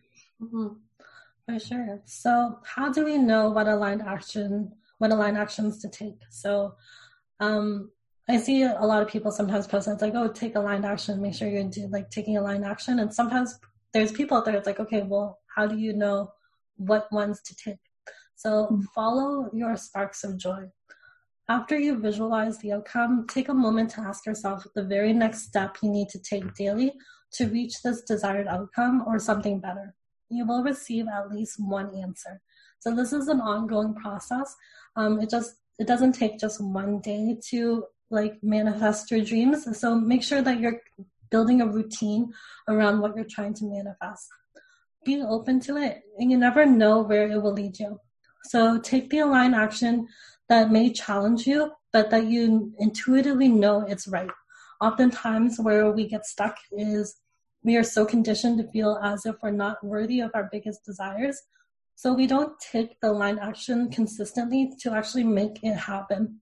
Mm-hmm. 0.42 0.68
For 1.46 1.58
sure. 1.58 2.02
So, 2.04 2.58
how 2.64 2.90
do 2.90 3.04
we 3.04 3.18
know 3.18 3.50
what 3.50 3.68
aligned 3.68 4.02
action, 4.02 4.72
what 4.98 5.12
aligned 5.12 5.38
actions 5.38 5.80
to 5.82 5.88
take? 5.88 6.18
So, 6.30 6.74
um, 7.40 7.90
I 8.28 8.38
see 8.38 8.62
a 8.62 8.80
lot 8.80 9.02
of 9.02 9.08
people 9.08 9.30
sometimes 9.30 9.68
post 9.68 9.86
it's 9.86 10.02
like, 10.02 10.14
oh, 10.16 10.28
take 10.28 10.56
aligned 10.56 10.84
action. 10.84 11.22
Make 11.22 11.34
sure 11.34 11.48
you're 11.48 11.62
do, 11.64 11.86
like 11.88 12.10
taking 12.10 12.36
aligned 12.36 12.64
action. 12.64 12.98
And 12.98 13.14
sometimes 13.14 13.58
there's 13.92 14.10
people 14.10 14.36
out 14.36 14.44
there. 14.44 14.56
It's 14.56 14.66
like, 14.66 14.80
okay, 14.80 15.02
well, 15.02 15.38
how 15.54 15.66
do 15.66 15.78
you 15.78 15.92
know 15.92 16.32
what 16.76 17.10
ones 17.12 17.40
to 17.42 17.54
take? 17.54 17.78
So 18.34 18.66
mm-hmm. 18.66 18.80
follow 18.94 19.48
your 19.54 19.76
sparks 19.76 20.24
of 20.24 20.36
joy. 20.38 20.64
After 21.48 21.78
you 21.78 21.96
visualize 22.00 22.58
the 22.58 22.72
outcome, 22.72 23.26
take 23.28 23.48
a 23.48 23.54
moment 23.54 23.90
to 23.90 24.00
ask 24.00 24.26
yourself 24.26 24.66
the 24.74 24.82
very 24.82 25.12
next 25.12 25.42
step 25.42 25.76
you 25.80 25.88
need 25.88 26.08
to 26.08 26.18
take 26.18 26.54
daily 26.54 26.92
to 27.34 27.46
reach 27.46 27.82
this 27.82 28.02
desired 28.02 28.48
outcome 28.48 29.04
or 29.06 29.20
something 29.20 29.60
better. 29.60 29.94
You 30.28 30.46
will 30.46 30.62
receive 30.62 31.06
at 31.08 31.30
least 31.30 31.56
one 31.58 31.94
answer. 31.94 32.40
So 32.78 32.94
this 32.94 33.12
is 33.12 33.28
an 33.28 33.40
ongoing 33.40 33.94
process. 33.94 34.54
Um, 34.96 35.20
it 35.20 35.30
just 35.30 35.56
it 35.78 35.86
doesn't 35.86 36.12
take 36.12 36.38
just 36.38 36.60
one 36.60 37.00
day 37.00 37.36
to 37.50 37.84
like 38.10 38.34
manifest 38.42 39.10
your 39.10 39.24
dreams. 39.24 39.66
So 39.78 39.94
make 39.94 40.22
sure 40.22 40.42
that 40.42 40.60
you're 40.60 40.80
building 41.30 41.60
a 41.60 41.66
routine 41.66 42.32
around 42.68 43.00
what 43.00 43.16
you're 43.16 43.24
trying 43.24 43.54
to 43.54 43.64
manifest. 43.64 44.28
Be 45.04 45.22
open 45.22 45.60
to 45.60 45.76
it, 45.76 46.02
and 46.18 46.30
you 46.30 46.38
never 46.38 46.66
know 46.66 47.02
where 47.02 47.30
it 47.30 47.42
will 47.42 47.52
lead 47.52 47.78
you. 47.78 48.00
So 48.44 48.78
take 48.78 49.10
the 49.10 49.20
aligned 49.20 49.54
action 49.54 50.06
that 50.48 50.70
may 50.70 50.92
challenge 50.92 51.46
you, 51.46 51.72
but 51.92 52.10
that 52.10 52.26
you 52.26 52.72
intuitively 52.78 53.48
know 53.48 53.84
it's 53.86 54.06
right. 54.06 54.30
Oftentimes, 54.80 55.58
where 55.58 55.90
we 55.90 56.06
get 56.08 56.26
stuck 56.26 56.56
is 56.72 57.16
we 57.66 57.76
are 57.76 57.82
so 57.82 58.06
conditioned 58.06 58.58
to 58.58 58.70
feel 58.70 58.98
as 59.02 59.26
if 59.26 59.34
we're 59.42 59.50
not 59.50 59.84
worthy 59.84 60.20
of 60.20 60.30
our 60.34 60.48
biggest 60.52 60.84
desires. 60.84 61.42
So 61.96 62.14
we 62.14 62.28
don't 62.28 62.52
take 62.60 63.00
the 63.00 63.10
aligned 63.10 63.40
action 63.40 63.90
consistently 63.90 64.72
to 64.82 64.92
actually 64.92 65.24
make 65.24 65.64
it 65.64 65.74
happen. 65.74 66.40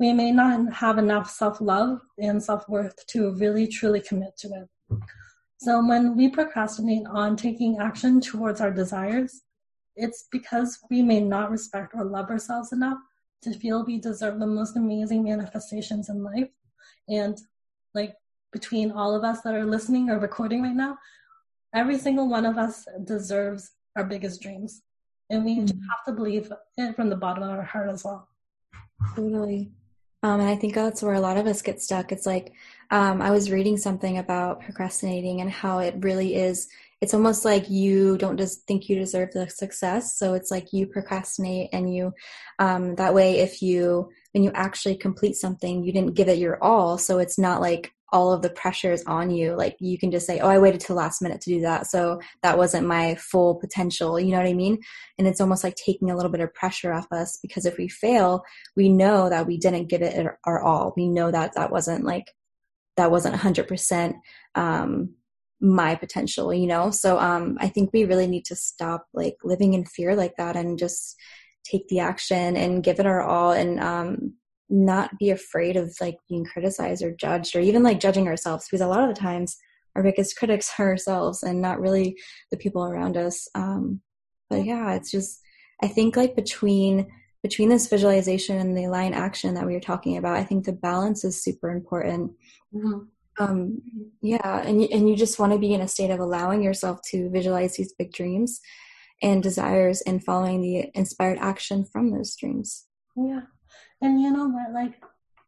We 0.00 0.14
may 0.14 0.32
not 0.32 0.72
have 0.72 0.96
enough 0.96 1.30
self 1.30 1.60
love 1.60 2.00
and 2.18 2.42
self 2.42 2.66
worth 2.70 3.06
to 3.08 3.34
really 3.34 3.66
truly 3.66 4.00
commit 4.00 4.38
to 4.38 4.48
it. 4.48 4.98
So 5.58 5.86
when 5.86 6.16
we 6.16 6.30
procrastinate 6.30 7.06
on 7.06 7.36
taking 7.36 7.78
action 7.78 8.22
towards 8.22 8.62
our 8.62 8.72
desires, 8.72 9.42
it's 9.94 10.26
because 10.32 10.78
we 10.90 11.02
may 11.02 11.20
not 11.20 11.50
respect 11.50 11.92
or 11.94 12.04
love 12.04 12.30
ourselves 12.30 12.72
enough 12.72 12.98
to 13.42 13.52
feel 13.52 13.84
we 13.84 14.00
deserve 14.00 14.40
the 14.40 14.46
most 14.46 14.74
amazing 14.76 15.22
manifestations 15.22 16.08
in 16.08 16.24
life. 16.24 16.48
And 17.08 17.38
like 17.94 18.14
between 18.52 18.90
all 18.92 19.14
of 19.14 19.24
us 19.24 19.40
that 19.42 19.54
are 19.54 19.64
listening 19.64 20.10
or 20.10 20.18
recording 20.18 20.62
right 20.62 20.74
now, 20.74 20.98
every 21.74 21.98
single 21.98 22.28
one 22.28 22.44
of 22.44 22.58
us 22.58 22.86
deserves 23.04 23.72
our 23.96 24.04
biggest 24.04 24.40
dreams. 24.40 24.82
And 25.30 25.44
we 25.44 25.56
mm-hmm. 25.56 25.66
have 25.66 26.04
to 26.06 26.12
believe 26.12 26.52
it 26.76 26.96
from 26.96 27.08
the 27.08 27.16
bottom 27.16 27.42
of 27.42 27.50
our 27.50 27.62
heart 27.62 27.90
as 27.90 28.04
well. 28.04 28.28
Totally. 29.16 29.72
Um, 30.22 30.40
and 30.40 30.48
I 30.48 30.56
think 30.56 30.74
that's 30.74 31.02
where 31.02 31.14
a 31.14 31.20
lot 31.20 31.36
of 31.36 31.46
us 31.46 31.62
get 31.62 31.82
stuck. 31.82 32.12
It's 32.12 32.26
like 32.26 32.52
um, 32.90 33.20
I 33.20 33.30
was 33.30 33.50
reading 33.50 33.76
something 33.76 34.18
about 34.18 34.60
procrastinating 34.60 35.40
and 35.40 35.50
how 35.50 35.78
it 35.78 35.96
really 35.98 36.36
is 36.36 36.68
it's 37.02 37.14
almost 37.14 37.44
like 37.44 37.68
you 37.68 38.16
don't 38.16 38.38
just 38.38 38.62
think 38.62 38.88
you 38.88 38.96
deserve 38.96 39.32
the 39.32 39.50
success 39.50 40.16
so 40.16 40.34
it's 40.34 40.52
like 40.52 40.72
you 40.72 40.86
procrastinate 40.86 41.68
and 41.72 41.92
you 41.92 42.14
um, 42.60 42.94
that 42.94 43.12
way 43.12 43.40
if 43.40 43.60
you 43.60 44.08
when 44.30 44.44
you 44.44 44.52
actually 44.54 44.94
complete 44.94 45.34
something 45.34 45.82
you 45.82 45.92
didn't 45.92 46.14
give 46.14 46.28
it 46.28 46.38
your 46.38 46.62
all 46.62 46.96
so 46.96 47.18
it's 47.18 47.38
not 47.38 47.60
like 47.60 47.92
all 48.12 48.32
of 48.32 48.42
the 48.42 48.50
pressure 48.50 48.92
is 48.92 49.02
on 49.04 49.30
you 49.30 49.54
like 49.54 49.74
you 49.80 49.98
can 49.98 50.10
just 50.10 50.26
say 50.26 50.38
oh 50.40 50.48
i 50.48 50.58
waited 50.58 50.80
till 50.80 50.94
last 50.94 51.22
minute 51.22 51.40
to 51.40 51.50
do 51.50 51.60
that 51.62 51.86
so 51.86 52.20
that 52.42 52.58
wasn't 52.58 52.86
my 52.86 53.14
full 53.16 53.54
potential 53.56 54.20
you 54.20 54.30
know 54.30 54.38
what 54.38 54.46
i 54.46 54.52
mean? 54.52 54.78
And 55.18 55.26
it's 55.26 55.40
almost 55.40 55.64
like 55.64 55.76
taking 55.76 56.10
a 56.10 56.16
little 56.16 56.30
bit 56.30 56.40
of 56.40 56.54
pressure 56.54 56.92
off 56.92 57.06
us 57.12 57.38
because 57.42 57.64
if 57.66 57.78
we 57.78 57.88
fail 57.88 58.44
we 58.76 58.88
know 58.88 59.28
that 59.28 59.46
we 59.46 59.56
didn't 59.58 59.88
give 59.88 60.02
it 60.02 60.26
our 60.44 60.62
all. 60.62 60.92
We 60.96 61.08
know 61.08 61.30
that 61.30 61.54
that 61.54 61.70
wasn't 61.70 62.04
like 62.04 62.32
that 62.96 63.10
wasn't 63.10 63.36
100% 63.36 64.14
um, 64.54 65.14
my 65.60 65.94
potential 65.94 66.52
you 66.52 66.66
know? 66.66 66.90
So 66.90 67.18
um 67.18 67.56
i 67.60 67.68
think 67.68 67.90
we 67.92 68.04
really 68.04 68.26
need 68.26 68.44
to 68.46 68.56
stop 68.56 69.06
like 69.14 69.36
living 69.44 69.74
in 69.74 69.84
fear 69.84 70.14
like 70.14 70.36
that 70.36 70.56
and 70.56 70.78
just 70.78 71.16
take 71.64 71.86
the 71.88 72.00
action 72.00 72.56
and 72.56 72.82
give 72.82 72.98
it 72.98 73.06
our 73.06 73.22
all 73.22 73.52
and 73.52 73.80
um 73.80 74.34
not 74.72 75.18
be 75.18 75.28
afraid 75.28 75.76
of 75.76 75.94
like 76.00 76.16
being 76.30 76.46
criticized 76.46 77.02
or 77.02 77.12
judged 77.12 77.54
or 77.54 77.60
even 77.60 77.82
like 77.82 78.00
judging 78.00 78.26
ourselves 78.26 78.66
because 78.66 78.80
a 78.80 78.86
lot 78.86 79.06
of 79.06 79.14
the 79.14 79.20
times 79.20 79.58
our 79.94 80.02
biggest 80.02 80.36
critics 80.38 80.72
are 80.78 80.88
ourselves 80.88 81.42
and 81.42 81.60
not 81.60 81.80
really 81.80 82.16
the 82.50 82.56
people 82.56 82.82
around 82.82 83.16
us. 83.16 83.46
Um 83.54 84.00
but 84.48 84.64
yeah. 84.64 84.92
it's 84.94 85.10
just 85.10 85.40
i 85.82 85.88
think 85.88 86.16
like 86.16 86.36
between 86.36 87.06
between 87.42 87.68
this 87.68 87.88
visualization 87.88 88.58
and 88.58 88.76
the 88.76 88.84
aligned 88.84 89.14
action 89.14 89.54
that 89.54 89.66
we 89.66 89.74
were 89.74 89.80
talking 89.80 90.16
about 90.16 90.36
i 90.36 90.44
think 90.44 90.64
the 90.64 90.72
balance 90.72 91.24
is 91.24 91.42
super 91.42 91.70
important. 91.70 92.32
Mm-hmm. 92.74 93.00
Um 93.38 93.82
yeah 94.22 94.62
and 94.62 94.82
and 94.82 95.08
you 95.08 95.16
just 95.16 95.38
want 95.38 95.52
to 95.52 95.58
be 95.58 95.74
in 95.74 95.82
a 95.82 95.88
state 95.88 96.10
of 96.10 96.20
allowing 96.20 96.62
yourself 96.62 97.00
to 97.10 97.30
visualize 97.30 97.76
these 97.76 97.92
big 97.92 98.12
dreams 98.12 98.60
and 99.22 99.42
desires 99.42 100.00
and 100.02 100.24
following 100.24 100.62
the 100.62 100.90
inspired 100.94 101.38
action 101.38 101.84
from 101.84 102.10
those 102.10 102.34
dreams. 102.36 102.86
Yeah 103.16 103.42
and 104.02 104.20
you 104.20 104.30
know 104.30 104.48
what 104.48 104.72
like 104.72 105.02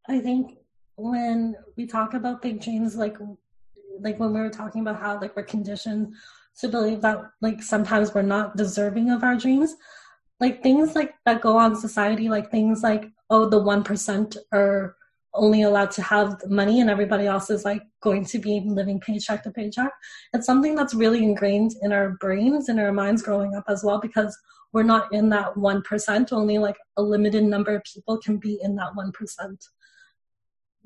i 0.09 0.19
think 0.19 0.57
when 0.97 1.55
we 1.77 1.87
talk 1.87 2.15
about 2.15 2.41
big 2.41 2.61
dreams 2.61 2.97
like 2.97 3.17
like 4.01 4.19
when 4.19 4.33
we 4.33 4.41
were 4.41 4.51
talking 4.51 4.81
about 4.81 5.01
how 5.01 5.21
like 5.21 5.37
we're 5.37 5.43
conditioned 5.43 6.15
to 6.59 6.69
believe 6.69 7.01
that 7.01 7.21
like 7.43 7.63
sometimes 7.63 8.15
we're 8.15 8.23
not 8.23 8.57
deserving 8.57 9.11
of 9.11 9.23
our 9.23 9.37
dreams 9.37 9.77
like 10.41 10.63
things 10.63 10.95
like 10.95 11.15
that 11.27 11.41
go 11.41 11.57
on 11.57 11.77
society 11.77 12.29
like 12.29 12.51
things 12.51 12.83
like 12.83 13.11
oh 13.31 13.49
the 13.49 13.61
1% 13.61 14.37
are 14.53 14.97
only 15.35 15.63
allowed 15.63 15.91
to 15.93 16.03
have 16.03 16.41
money 16.49 16.81
and 16.81 16.89
everybody 16.89 17.27
else 17.27 17.51
is 17.51 17.65
like 17.65 17.83
going 18.01 18.25
to 18.25 18.39
be 18.39 18.63
living 18.65 19.01
paycheck 19.01 19.43
to 19.43 19.51
paycheck. 19.51 19.91
It's 20.33 20.47
something 20.47 20.75
that's 20.75 20.95
really 20.95 21.23
ingrained 21.23 21.75
in 21.83 21.93
our 21.93 22.11
brains 22.21 22.69
and 22.69 22.79
our 22.79 22.93
minds 22.93 23.23
growing 23.23 23.55
up 23.55 23.65
as 23.69 23.83
well 23.85 24.01
because 24.01 24.37
we're 24.73 24.85
not 24.85 25.13
in 25.13 25.29
that 25.31 25.55
1%. 25.55 26.33
Only 26.33 26.59
like 26.59 26.77
a 26.97 27.03
limited 27.03 27.45
number 27.45 27.75
of 27.75 27.83
people 27.85 28.19
can 28.19 28.39
be 28.39 28.59
in 28.63 28.77
that 28.77 28.95
one 28.95 29.13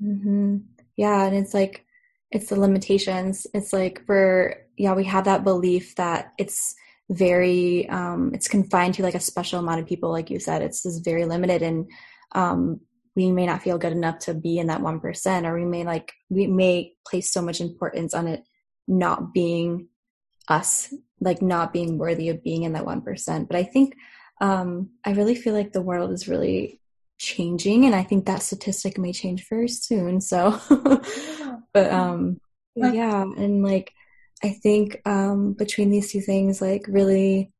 mm-hmm. 0.01 0.57
Yeah. 0.95 1.25
And 1.25 1.35
it's 1.35 1.53
like, 1.53 1.85
it's 2.31 2.49
the 2.49 2.59
limitations. 2.59 3.47
It's 3.53 3.73
like 3.73 4.03
we're, 4.07 4.67
yeah, 4.77 4.93
we 4.93 5.05
have 5.05 5.25
that 5.25 5.43
belief 5.43 5.95
that 5.95 6.33
it's 6.37 6.75
very, 7.09 7.89
um, 7.89 8.31
it's 8.33 8.47
confined 8.47 8.93
to 8.95 9.03
like 9.03 9.15
a 9.15 9.19
special 9.19 9.59
amount 9.59 9.79
of 9.79 9.87
people. 9.87 10.11
Like 10.11 10.29
you 10.29 10.39
said, 10.39 10.61
it's 10.61 10.83
just 10.83 11.03
very 11.03 11.25
limited. 11.25 11.63
And, 11.63 11.89
um, 12.33 12.81
we 13.19 13.33
may 13.33 13.45
not 13.45 13.61
feel 13.61 13.77
good 13.77 13.91
enough 13.91 14.19
to 14.19 14.33
be 14.33 14.59
in 14.59 14.67
that 14.67 14.79
1% 14.81 15.45
or 15.45 15.53
we 15.53 15.65
may 15.65 15.83
like 15.83 16.13
we 16.29 16.47
may 16.47 16.93
place 17.05 17.29
so 17.29 17.41
much 17.41 17.59
importance 17.59 18.13
on 18.13 18.27
it 18.27 18.43
not 18.87 19.33
being 19.33 19.89
us 20.47 20.93
like 21.19 21.41
not 21.41 21.73
being 21.73 21.97
worthy 21.97 22.29
of 22.29 22.41
being 22.41 22.63
in 22.63 22.73
that 22.73 22.85
1% 22.85 23.47
but 23.47 23.57
i 23.57 23.63
think 23.63 23.93
um 24.39 24.89
i 25.05 25.11
really 25.11 25.35
feel 25.35 25.53
like 25.53 25.73
the 25.73 25.81
world 25.81 26.11
is 26.11 26.29
really 26.29 26.79
changing 27.17 27.85
and 27.85 27.93
i 27.93 28.03
think 28.03 28.25
that 28.25 28.41
statistic 28.41 28.97
may 28.97 29.11
change 29.11 29.45
very 29.49 29.67
soon 29.67 30.21
so 30.21 30.57
but 31.73 31.91
um 31.91 32.39
yeah 32.75 33.21
and 33.21 33.61
like 33.61 33.91
i 34.41 34.49
think 34.49 35.01
um 35.05 35.51
between 35.51 35.89
these 35.91 36.09
two 36.09 36.21
things 36.21 36.61
like 36.61 36.85
really 36.87 37.51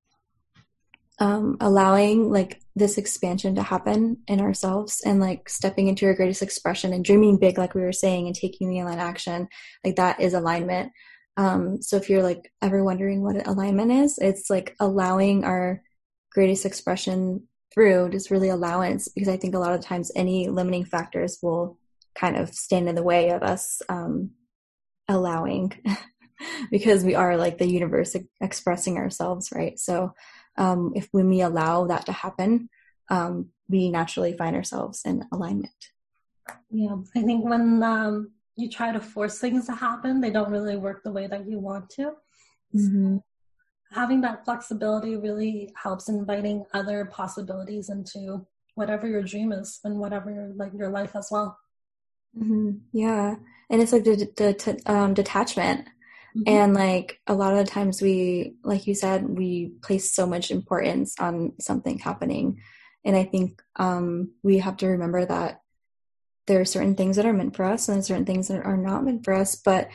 um 1.19 1.57
allowing 1.59 2.31
like 2.31 2.61
this 2.79 2.97
expansion 2.97 3.55
to 3.55 3.63
happen 3.63 4.17
in 4.27 4.39
ourselves 4.39 5.01
and 5.05 5.19
like 5.19 5.49
stepping 5.49 5.87
into 5.87 6.05
your 6.05 6.15
greatest 6.15 6.41
expression 6.41 6.93
and 6.93 7.05
dreaming 7.05 7.37
big 7.37 7.57
like 7.57 7.75
we 7.75 7.81
were 7.81 7.91
saying 7.91 8.27
and 8.27 8.35
taking 8.35 8.69
the 8.69 8.79
aligned 8.79 9.01
action 9.01 9.47
like 9.83 9.95
that 9.97 10.19
is 10.19 10.33
alignment. 10.33 10.91
Um 11.37 11.81
so 11.81 11.97
if 11.97 12.09
you're 12.09 12.23
like 12.23 12.51
ever 12.61 12.83
wondering 12.83 13.23
what 13.23 13.47
alignment 13.47 13.91
is 13.91 14.17
it's 14.17 14.49
like 14.49 14.75
allowing 14.79 15.43
our 15.43 15.81
greatest 16.31 16.65
expression 16.65 17.47
through 17.73 18.09
just 18.09 18.31
really 18.31 18.49
allowance 18.49 19.07
because 19.07 19.29
i 19.29 19.37
think 19.37 19.55
a 19.55 19.59
lot 19.59 19.73
of 19.73 19.81
times 19.81 20.11
any 20.15 20.47
limiting 20.47 20.85
factors 20.85 21.37
will 21.41 21.77
kind 22.15 22.35
of 22.35 22.53
stand 22.53 22.89
in 22.89 22.95
the 22.95 23.03
way 23.03 23.29
of 23.29 23.41
us 23.41 23.81
um 23.89 24.31
allowing 25.07 25.71
because 26.71 27.03
we 27.03 27.15
are 27.15 27.37
like 27.37 27.57
the 27.57 27.69
universe 27.69 28.15
expressing 28.41 28.97
ourselves 28.97 29.49
right? 29.53 29.79
So 29.79 30.13
um, 30.59 30.93
if 30.95 31.07
when 31.11 31.29
we 31.29 31.41
allow 31.41 31.87
that 31.87 32.05
to 32.05 32.11
happen, 32.11 32.69
um, 33.09 33.49
we 33.67 33.89
naturally 33.89 34.33
find 34.33 34.55
ourselves 34.55 35.01
in 35.05 35.25
alignment. 35.31 35.91
Yeah, 36.69 36.97
I 37.15 37.21
think 37.21 37.45
when 37.45 37.81
um, 37.81 38.31
you 38.55 38.69
try 38.69 38.91
to 38.91 38.99
force 38.99 39.39
things 39.39 39.65
to 39.67 39.73
happen, 39.73 40.21
they 40.21 40.29
don't 40.29 40.51
really 40.51 40.75
work 40.75 41.03
the 41.03 41.11
way 41.11 41.27
that 41.27 41.47
you 41.47 41.59
want 41.59 41.89
to. 41.91 42.13
Mm-hmm. 42.75 43.17
So 43.17 43.23
having 43.91 44.21
that 44.21 44.45
flexibility 44.45 45.15
really 45.15 45.73
helps 45.81 46.09
inviting 46.09 46.65
other 46.73 47.05
possibilities 47.05 47.89
into 47.89 48.45
whatever 48.75 49.07
your 49.07 49.23
dream 49.23 49.51
is 49.51 49.79
and 49.83 49.97
whatever 49.97 50.51
like 50.55 50.73
your 50.73 50.89
life 50.89 51.15
as 51.15 51.29
well. 51.31 51.57
Mm-hmm. 52.37 52.71
Yeah, 52.91 53.35
and 53.69 53.81
it's 53.81 53.91
like 53.91 54.03
the, 54.03 54.29
the 54.37 54.81
um, 54.85 55.13
detachment, 55.13 55.87
mm-hmm. 56.39 56.43
and 56.47 56.73
like 56.73 57.19
a 57.27 57.33
lot 57.33 57.53
of 57.53 57.65
the 57.65 57.71
times 57.71 58.01
we, 58.01 58.55
like 58.63 58.87
you 58.87 58.95
said, 58.95 59.27
we 59.27 59.73
place 59.81 60.11
so 60.11 60.25
much 60.25 60.51
importance 60.51 61.15
on 61.19 61.53
something 61.59 61.99
happening, 61.99 62.61
and 63.05 63.15
I 63.15 63.23
think 63.23 63.61
um, 63.75 64.31
we 64.43 64.59
have 64.59 64.77
to 64.77 64.87
remember 64.87 65.25
that 65.25 65.61
there 66.47 66.59
are 66.59 66.65
certain 66.65 66.95
things 66.95 67.15
that 67.15 67.25
are 67.25 67.33
meant 67.33 67.55
for 67.55 67.63
us 67.63 67.87
and 67.89 68.03
certain 68.03 68.25
things 68.25 68.47
that 68.47 68.65
are 68.65 68.77
not 68.77 69.05
meant 69.05 69.23
for 69.23 69.33
us, 69.33 69.55
but 69.55 69.89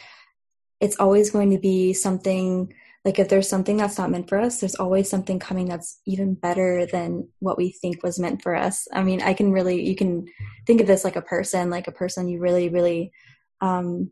it's 0.80 0.96
always 0.96 1.30
going 1.30 1.50
to 1.50 1.58
be 1.58 1.92
something 1.92 2.72
like 3.04 3.18
if 3.18 3.28
there's 3.28 3.48
something 3.48 3.76
that's 3.76 3.98
not 3.98 4.10
meant 4.10 4.28
for 4.28 4.40
us 4.40 4.60
there's 4.60 4.74
always 4.74 5.08
something 5.08 5.38
coming 5.38 5.66
that's 5.66 6.00
even 6.06 6.34
better 6.34 6.86
than 6.86 7.28
what 7.38 7.58
we 7.58 7.70
think 7.70 8.02
was 8.02 8.18
meant 8.18 8.42
for 8.42 8.54
us 8.54 8.88
i 8.92 9.02
mean 9.02 9.20
i 9.22 9.34
can 9.34 9.52
really 9.52 9.86
you 9.86 9.94
can 9.94 10.26
think 10.66 10.80
of 10.80 10.86
this 10.86 11.04
like 11.04 11.16
a 11.16 11.22
person 11.22 11.70
like 11.70 11.86
a 11.86 11.92
person 11.92 12.28
you 12.28 12.40
really 12.40 12.68
really 12.68 13.12
um, 13.60 14.10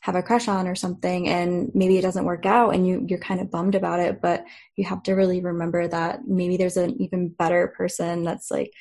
have 0.00 0.14
a 0.14 0.22
crush 0.22 0.48
on 0.48 0.66
or 0.66 0.74
something 0.74 1.28
and 1.28 1.70
maybe 1.74 1.98
it 1.98 2.02
doesn't 2.02 2.24
work 2.24 2.46
out 2.46 2.74
and 2.74 2.86
you 2.86 3.04
you're 3.08 3.18
kind 3.18 3.40
of 3.40 3.50
bummed 3.50 3.74
about 3.74 4.00
it 4.00 4.20
but 4.22 4.44
you 4.76 4.84
have 4.84 5.02
to 5.02 5.12
really 5.12 5.40
remember 5.40 5.86
that 5.86 6.26
maybe 6.26 6.56
there's 6.56 6.78
an 6.78 7.00
even 7.00 7.28
better 7.28 7.68
person 7.76 8.24
that's 8.24 8.50
like 8.50 8.72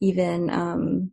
even 0.00 0.48
um, 0.48 1.10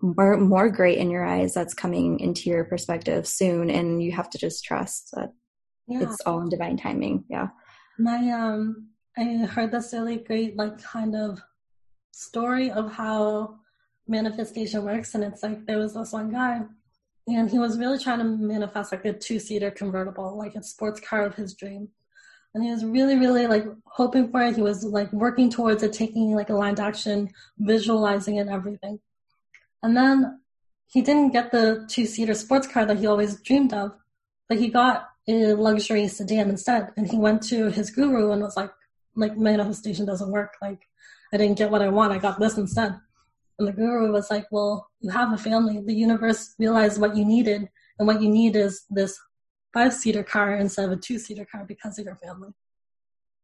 more 0.00 0.36
more 0.36 0.68
great 0.68 0.98
in 0.98 1.10
your 1.10 1.24
eyes 1.24 1.54
that's 1.54 1.74
coming 1.74 2.20
into 2.20 2.48
your 2.50 2.64
perspective 2.64 3.26
soon 3.26 3.70
and 3.70 4.02
you 4.02 4.12
have 4.12 4.30
to 4.30 4.38
just 4.38 4.64
trust 4.64 5.10
that 5.12 5.32
yeah. 5.88 6.02
it's 6.02 6.20
all 6.24 6.40
in 6.40 6.48
divine 6.48 6.76
timing. 6.76 7.24
Yeah. 7.28 7.48
My 7.98 8.30
um 8.30 8.88
I 9.16 9.24
heard 9.46 9.72
this 9.72 9.92
really 9.92 10.18
great 10.18 10.56
like 10.56 10.80
kind 10.80 11.16
of 11.16 11.40
story 12.12 12.70
of 12.70 12.92
how 12.92 13.56
manifestation 14.06 14.84
works 14.84 15.14
and 15.14 15.24
it's 15.24 15.42
like 15.42 15.66
there 15.66 15.78
was 15.78 15.94
this 15.94 16.12
one 16.12 16.30
guy 16.30 16.62
and 17.36 17.50
he 17.50 17.58
was 17.58 17.78
really 17.78 17.98
trying 17.98 18.18
to 18.18 18.24
manifest 18.24 18.92
like 18.92 19.04
a 19.04 19.12
two 19.12 19.38
seater 19.38 19.70
convertible, 19.70 20.36
like 20.36 20.54
a 20.54 20.62
sports 20.62 21.00
car 21.00 21.26
of 21.26 21.34
his 21.34 21.54
dream. 21.54 21.88
And 22.54 22.64
he 22.64 22.70
was 22.70 22.84
really, 22.84 23.16
really 23.16 23.46
like 23.46 23.64
hoping 23.84 24.30
for 24.30 24.40
it. 24.42 24.56
He 24.56 24.62
was 24.62 24.82
like 24.84 25.12
working 25.12 25.50
towards 25.50 25.82
it, 25.82 25.92
taking 25.92 26.34
like 26.34 26.48
a 26.48 26.54
aligned 26.54 26.80
action, 26.80 27.30
visualizing 27.58 28.36
it 28.36 28.48
everything. 28.48 29.00
And 29.82 29.96
then 29.96 30.40
he 30.86 31.02
didn't 31.02 31.32
get 31.32 31.52
the 31.52 31.86
two 31.88 32.06
seater 32.06 32.34
sports 32.34 32.66
car 32.66 32.86
that 32.86 32.98
he 32.98 33.06
always 33.06 33.40
dreamed 33.42 33.74
of, 33.74 33.92
but 34.48 34.58
he 34.58 34.68
got 34.68 35.08
a 35.28 35.52
luxury 35.52 36.08
sedan 36.08 36.48
instead. 36.48 36.88
And 36.96 37.10
he 37.10 37.18
went 37.18 37.42
to 37.44 37.70
his 37.70 37.90
guru 37.90 38.32
and 38.32 38.42
was 38.42 38.56
like, 38.56 38.70
like 39.14 39.36
manifestation 39.36 40.06
doesn't 40.06 40.32
work. 40.32 40.54
Like 40.62 40.80
I 41.32 41.36
didn't 41.36 41.58
get 41.58 41.70
what 41.70 41.82
I 41.82 41.88
want. 41.88 42.12
I 42.12 42.18
got 42.18 42.40
this 42.40 42.56
instead. 42.56 42.98
And 43.58 43.66
the 43.66 43.72
guru 43.72 44.12
was 44.12 44.30
like, 44.30 44.46
well, 44.50 44.88
you 45.00 45.10
have 45.10 45.32
a 45.32 45.38
family. 45.38 45.80
The 45.84 45.94
universe 45.94 46.54
realized 46.58 47.00
what 47.00 47.16
you 47.16 47.24
needed. 47.24 47.68
And 47.98 48.06
what 48.06 48.22
you 48.22 48.28
need 48.28 48.54
is 48.54 48.84
this 48.88 49.18
five 49.72 49.92
seater 49.92 50.22
car 50.22 50.56
instead 50.56 50.84
of 50.86 50.92
a 50.92 50.96
two 50.96 51.18
seater 51.18 51.44
car 51.44 51.64
because 51.66 51.98
of 51.98 52.04
your 52.04 52.16
family. 52.16 52.50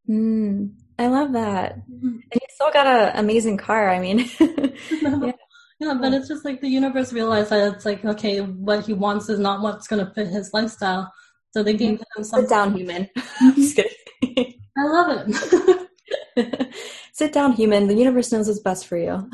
Mm, 0.09 0.75
I 0.99 1.07
love 1.09 1.33
that. 1.33 1.79
Mm-hmm. 1.89 2.07
And 2.07 2.35
you 2.35 2.47
still 2.51 2.71
got 2.73 2.87
an 2.87 3.13
amazing 3.17 3.57
car. 3.57 3.91
I 3.91 3.99
mean, 3.99 4.19
yeah. 4.39 5.33
yeah, 5.81 5.95
but 6.01 6.13
it's 6.13 6.29
just 6.29 6.45
like 6.45 6.61
the 6.61 6.69
universe 6.69 7.13
realized 7.13 7.51
that 7.51 7.75
it's 7.75 7.85
like, 7.85 8.05
okay, 8.05 8.41
what 8.41 8.87
he 8.87 8.93
wants 8.93 9.29
is 9.29 9.39
not 9.39 9.63
what's 9.63 9.89
going 9.89 10.05
to 10.05 10.13
fit 10.13 10.29
his 10.29 10.53
lifestyle. 10.53 11.13
So 11.51 11.63
they 11.63 11.75
gave 11.75 12.01
him 12.17 12.25
some. 12.25 12.43
Sit 12.43 12.51
down, 12.51 12.75
human. 12.75 13.09
Just 13.55 13.77
kidding. 13.77 14.55
I 14.77 14.85
love 14.85 15.29
it. 15.29 16.75
Sit 17.13 17.33
down, 17.33 17.53
human. 17.53 17.87
The 17.87 17.95
universe 17.95 18.33
knows 18.33 18.49
what's 18.49 18.59
best 18.59 18.89
for 18.89 18.97
you. 18.97 19.31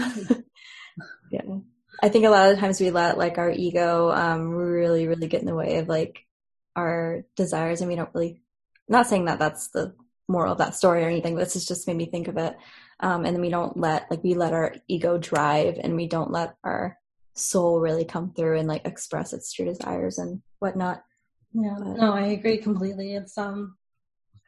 Yeah. 1.30 1.42
I 2.02 2.08
think 2.08 2.24
a 2.24 2.30
lot 2.30 2.50
of 2.50 2.58
times 2.58 2.80
we 2.80 2.90
let 2.90 3.18
like 3.18 3.38
our 3.38 3.50
ego 3.50 4.10
um, 4.10 4.50
really, 4.50 5.06
really 5.06 5.28
get 5.28 5.40
in 5.40 5.46
the 5.46 5.54
way 5.54 5.78
of 5.78 5.88
like 5.88 6.24
our 6.76 7.24
desires, 7.36 7.80
and 7.80 7.88
we 7.88 7.96
don't 7.96 8.10
really. 8.14 8.42
not 8.88 9.06
saying 9.06 9.26
that 9.26 9.38
that's 9.38 9.68
the 9.68 9.94
moral 10.28 10.52
of 10.52 10.58
that 10.58 10.74
story 10.74 11.02
or 11.02 11.08
anything. 11.08 11.34
But 11.34 11.52
this 11.52 11.66
just 11.66 11.86
made 11.86 11.96
me 11.96 12.06
think 12.06 12.28
of 12.28 12.36
it. 12.36 12.56
Um, 13.00 13.24
and 13.24 13.34
then 13.34 13.40
we 13.40 13.50
don't 13.50 13.76
let 13.76 14.10
like 14.10 14.22
we 14.22 14.34
let 14.34 14.52
our 14.52 14.74
ego 14.88 15.18
drive, 15.18 15.78
and 15.82 15.96
we 15.96 16.06
don't 16.06 16.30
let 16.30 16.56
our 16.64 16.98
soul 17.34 17.80
really 17.80 18.04
come 18.04 18.32
through 18.32 18.58
and 18.58 18.68
like 18.68 18.84
express 18.84 19.32
its 19.32 19.52
true 19.52 19.64
desires 19.64 20.18
and 20.18 20.42
whatnot. 20.58 21.02
Yeah, 21.52 21.76
no, 21.78 22.12
I 22.12 22.26
agree 22.26 22.58
completely. 22.58 23.14
It's 23.14 23.36
um 23.36 23.76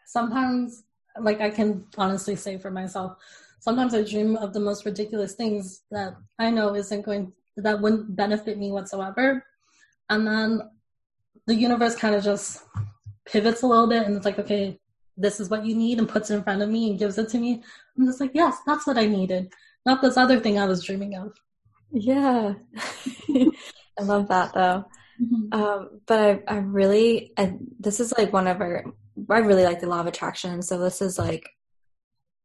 sometimes 0.06 0.84
like 1.18 1.40
I 1.40 1.50
can 1.50 1.84
honestly 1.98 2.36
say 2.36 2.58
for 2.58 2.70
myself, 2.70 3.16
sometimes 3.62 3.94
I 3.94 4.02
dream 4.02 4.36
of 4.36 4.52
the 4.52 4.60
most 4.60 4.84
ridiculous 4.84 5.34
things 5.34 5.82
that 5.92 6.14
I 6.38 6.50
know 6.50 6.74
isn't 6.74 7.02
going 7.02 7.32
that 7.56 7.80
wouldn't 7.80 8.16
benefit 8.16 8.58
me 8.58 8.72
whatsoever. 8.72 9.44
And 10.10 10.26
then 10.26 10.60
the 11.46 11.54
universe 11.54 11.94
kind 11.94 12.16
of 12.16 12.24
just 12.24 12.64
pivots 13.24 13.62
a 13.62 13.66
little 13.68 13.86
bit 13.86 14.04
and 14.04 14.16
it's 14.16 14.24
like, 14.24 14.40
okay, 14.40 14.80
this 15.16 15.38
is 15.38 15.48
what 15.48 15.64
you 15.64 15.76
need 15.76 15.98
and 15.98 16.08
puts 16.08 16.30
it 16.30 16.34
in 16.34 16.42
front 16.42 16.60
of 16.60 16.68
me 16.70 16.90
and 16.90 16.98
gives 16.98 17.18
it 17.18 17.28
to 17.28 17.38
me. 17.38 17.62
I'm 17.96 18.06
just 18.06 18.20
like, 18.20 18.32
yes, 18.34 18.56
that's 18.66 18.84
what 18.84 18.98
I 18.98 19.06
needed. 19.06 19.52
Not 19.86 20.02
this 20.02 20.16
other 20.16 20.40
thing 20.40 20.58
I 20.58 20.66
was 20.66 20.82
dreaming 20.82 21.14
of. 21.14 21.32
Yeah. 21.92 22.54
I 23.28 24.02
love 24.02 24.26
that 24.26 24.54
though. 24.54 24.86
Mm-hmm. 25.22 25.52
Um, 25.52 26.00
but 26.06 26.18
I, 26.48 26.54
I 26.54 26.56
really, 26.56 27.32
I, 27.36 27.54
this 27.78 28.00
is 28.00 28.12
like 28.18 28.32
one 28.32 28.48
of 28.48 28.60
our, 28.60 28.86
I 29.30 29.38
really 29.38 29.64
like 29.64 29.78
the 29.78 29.86
law 29.86 30.00
of 30.00 30.08
attraction. 30.08 30.62
So 30.62 30.78
this 30.78 31.00
is 31.00 31.16
like, 31.16 31.48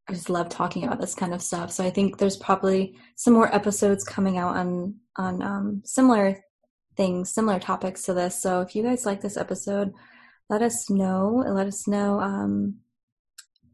I 0.10 0.14
just 0.14 0.30
love 0.30 0.50
talking 0.50 0.86
about 0.86 1.02
this 1.02 1.16
kind 1.16 1.34
of 1.34 1.42
stuff. 1.42 1.72
So 1.72 1.84
I 1.84 1.90
think 1.90 2.18
there's 2.18 2.38
probably 2.38 2.98
some 3.16 3.34
more 3.34 3.54
episodes 3.54 4.04
coming 4.04 4.38
out 4.38 4.56
on, 4.56 4.96
on, 5.18 5.42
um, 5.42 5.82
similar 5.84 6.44
things, 6.96 7.34
similar 7.34 7.60
topics 7.60 8.04
to 8.04 8.14
this. 8.14 8.42
So 8.42 8.62
if 8.62 8.76
you 8.76 8.84
guys 8.84 9.06
like 9.06 9.22
this 9.22 9.38
episode, 9.38 9.94
let 10.50 10.62
us 10.62 10.90
know. 10.90 11.44
Let 11.46 11.68
us 11.68 11.88
know, 11.88 12.20
um, 12.20 12.78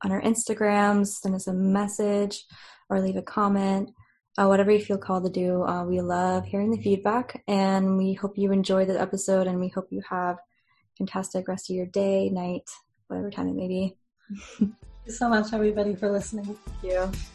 on 0.03 0.11
our 0.11 0.21
Instagrams, 0.21 1.07
send 1.07 1.35
us 1.35 1.47
a 1.47 1.53
message 1.53 2.45
or 2.89 2.99
leave 2.99 3.15
a 3.15 3.21
comment 3.21 3.91
uh, 4.37 4.45
whatever 4.45 4.71
you 4.71 4.79
feel 4.79 4.97
called 4.97 5.23
to 5.25 5.29
do. 5.29 5.63
Uh, 5.63 5.83
we 5.85 6.01
love 6.01 6.45
hearing 6.45 6.71
the 6.71 6.81
feedback, 6.81 7.43
and 7.47 7.97
we 7.97 8.13
hope 8.13 8.37
you 8.37 8.51
enjoy 8.51 8.85
the 8.85 8.99
episode, 8.99 9.47
and 9.47 9.59
we 9.59 9.69
hope 9.69 9.87
you 9.91 10.01
have 10.09 10.35
a 10.35 10.97
fantastic 10.97 11.47
rest 11.47 11.69
of 11.69 11.75
your 11.75 11.85
day, 11.85 12.29
night, 12.29 12.69
whatever 13.07 13.29
time 13.29 13.47
it 13.47 13.55
may 13.55 13.67
be. 13.67 13.97
You 15.05 15.11
so 15.11 15.27
much, 15.27 15.51
everybody, 15.51 15.95
for 15.95 16.09
listening. 16.09 16.57
Thank 16.81 16.93
you. 16.93 17.32